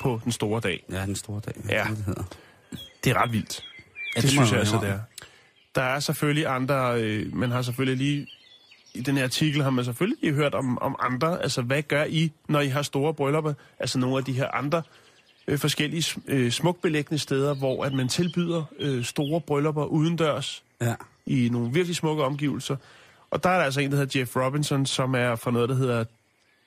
[0.02, 0.84] på den store dag.
[0.90, 1.54] Ja, den store dag.
[1.68, 1.84] Ja.
[1.88, 2.24] Det, det hedder.
[3.04, 3.64] Det er ret vildt.
[4.16, 4.98] Ja, det, det synes jeg altså, det er.
[5.74, 8.26] Der er selvfølgelig andre, øh, man har selvfølgelig lige,
[8.94, 12.04] i den her artikel har man selvfølgelig lige hørt om, om andre, altså hvad gør
[12.04, 14.82] I, når I har store bryllupper, altså nogle af de her andre
[15.48, 20.94] øh, forskellige øh, smukbelæggende steder, hvor at man tilbyder øh, store bryllupper udendørs Ja.
[21.26, 22.76] i nogle virkelig smukke omgivelser.
[23.30, 25.74] Og der er der altså en, der hedder Jeff Robinson, som er fra noget, der
[25.74, 26.04] hedder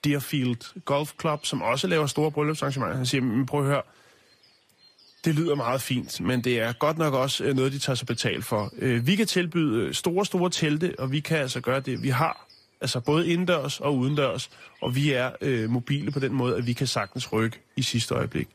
[0.03, 2.95] Deerfield Golf Club, som også laver store bryllupsarrangementer.
[2.97, 3.81] Han siger, men prøv at høre,
[5.25, 8.07] det lyder meget fint, men det er godt nok også øh, noget, de tager sig
[8.07, 8.73] betalt for.
[8.77, 12.09] Øh, Vi kan tilbyde øh, store, store telte, og vi kan altså gøre det, vi
[12.09, 12.47] har.
[12.81, 14.49] Altså både indendørs og udendørs,
[14.81, 18.15] og vi er øh, mobile på den måde, at vi kan sagtens rykke i sidste
[18.15, 18.47] øjeblik.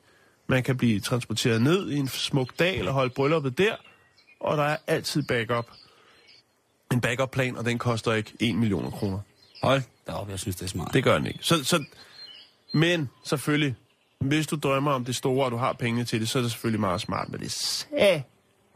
[0.46, 3.74] Man kan blive transporteret ned i en smuk dal og holde brylluppet der,
[4.40, 5.66] og der er altid backup.
[6.92, 9.18] En backup-plan, og den koster ikke 1 million kroner.
[9.62, 10.94] Hold da op, jeg synes, det er smart.
[10.94, 11.38] Det gør den ikke.
[11.42, 11.84] Så, så,
[12.74, 13.74] men selvfølgelig,
[14.20, 16.50] hvis du drømmer om det store, og du har pengene til det, så er det
[16.50, 17.82] selvfølgelig meget smart, men det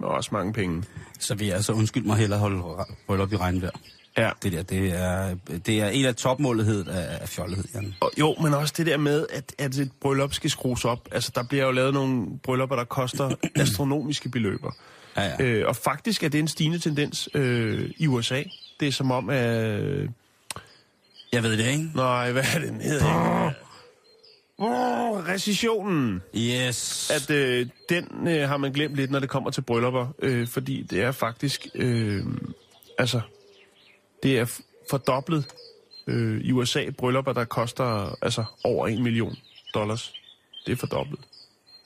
[0.00, 0.84] er også mange penge.
[1.20, 2.62] Så vi er altså undskyld mig hellere holde
[3.06, 3.70] bryllup i regnvejr.
[4.18, 4.30] Ja.
[4.42, 5.36] Det der, det er,
[5.66, 7.94] det er en af topmålighed af, af fjollethed, Jan.
[8.00, 11.08] Og, jo, men også det der med, at, at et bryllup skal skrues op.
[11.12, 14.72] Altså, der bliver jo lavet nogle bryllupper, der koster astronomiske beløber.
[15.16, 15.44] Ja, ja.
[15.44, 18.42] Øh, og faktisk er det en stigende tendens øh, i USA.
[18.80, 19.56] Det er som om, at...
[19.80, 20.08] Øh,
[21.32, 21.88] Jeg ved det, ikke?
[21.94, 23.50] nej, hvad er det, den hedder?
[24.58, 26.22] Oh, recessionen.
[26.36, 27.10] Yes.
[27.10, 30.82] at øh, den øh, har man glemt lidt, når det kommer til bryllupper, øh, fordi
[30.82, 32.22] det er faktisk, øh,
[32.98, 33.20] altså,
[34.22, 35.46] det er fordoblet
[36.06, 39.36] øh, i USA bryllupper, der koster altså over en million
[39.74, 40.14] dollars.
[40.66, 41.20] Det er fordoblet.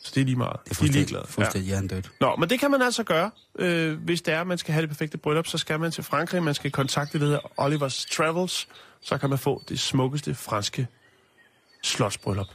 [0.04, 0.56] Så det er lige meget.
[0.64, 1.22] det er De er ligeglade.
[1.26, 2.10] fuldstændig, fuldstændig hjernedødt.
[2.20, 3.30] Nå, men det kan man altså gøre.
[3.58, 6.04] Øh, hvis det er, at man skal have det perfekte bryllup, så skal man til
[6.04, 6.42] Frankrig.
[6.42, 8.68] Man skal kontakte det, der hedder Olivers Travels.
[9.00, 10.86] Så kan man få det smukkeste franske
[11.82, 12.46] slotsbryllup.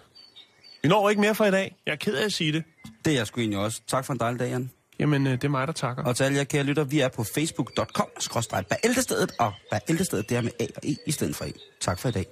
[0.83, 1.75] Vi når ikke mere for i dag.
[1.85, 2.63] Jeg er ked af at sige det.
[3.05, 3.81] Det er jeg sgu egentlig også.
[3.87, 4.71] Tak for en dejlig dag, Jan.
[4.99, 6.03] Jamen, øh, det er mig, der takker.
[6.03, 9.53] Og til alle jer kære lytter, vi er på facebook.com, skråstrej bæltestedet, og
[9.87, 11.51] bæltestedet, det er med A og E i stedet for E.
[11.81, 12.25] Tak for i dag.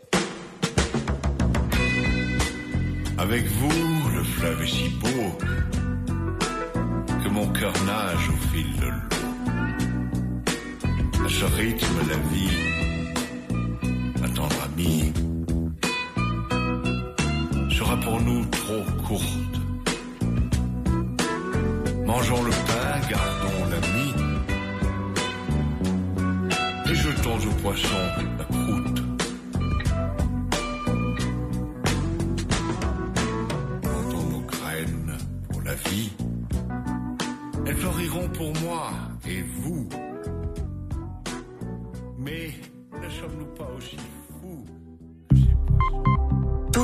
[3.20, 5.24] Avec vous, le fleuve est si beau
[7.24, 9.22] que mon cœur nage au fil de l'eau.
[11.26, 12.58] À ce rythme, la vie,
[14.22, 15.14] ma tendre amie,
[17.82, 19.55] sera pour nous trop courte.
[22.05, 24.09] Mangeons le pain, gardons la l'ami
[26.89, 28.03] et jetons au poisson
[28.38, 29.01] la croûte.
[33.82, 35.17] Plantons nos graines
[35.49, 36.11] pour la vie,
[37.65, 38.91] elles fleuriront pour moi
[39.27, 39.89] et vous.
[42.19, 42.51] Mais
[43.01, 43.97] ne sommes-nous pas aussi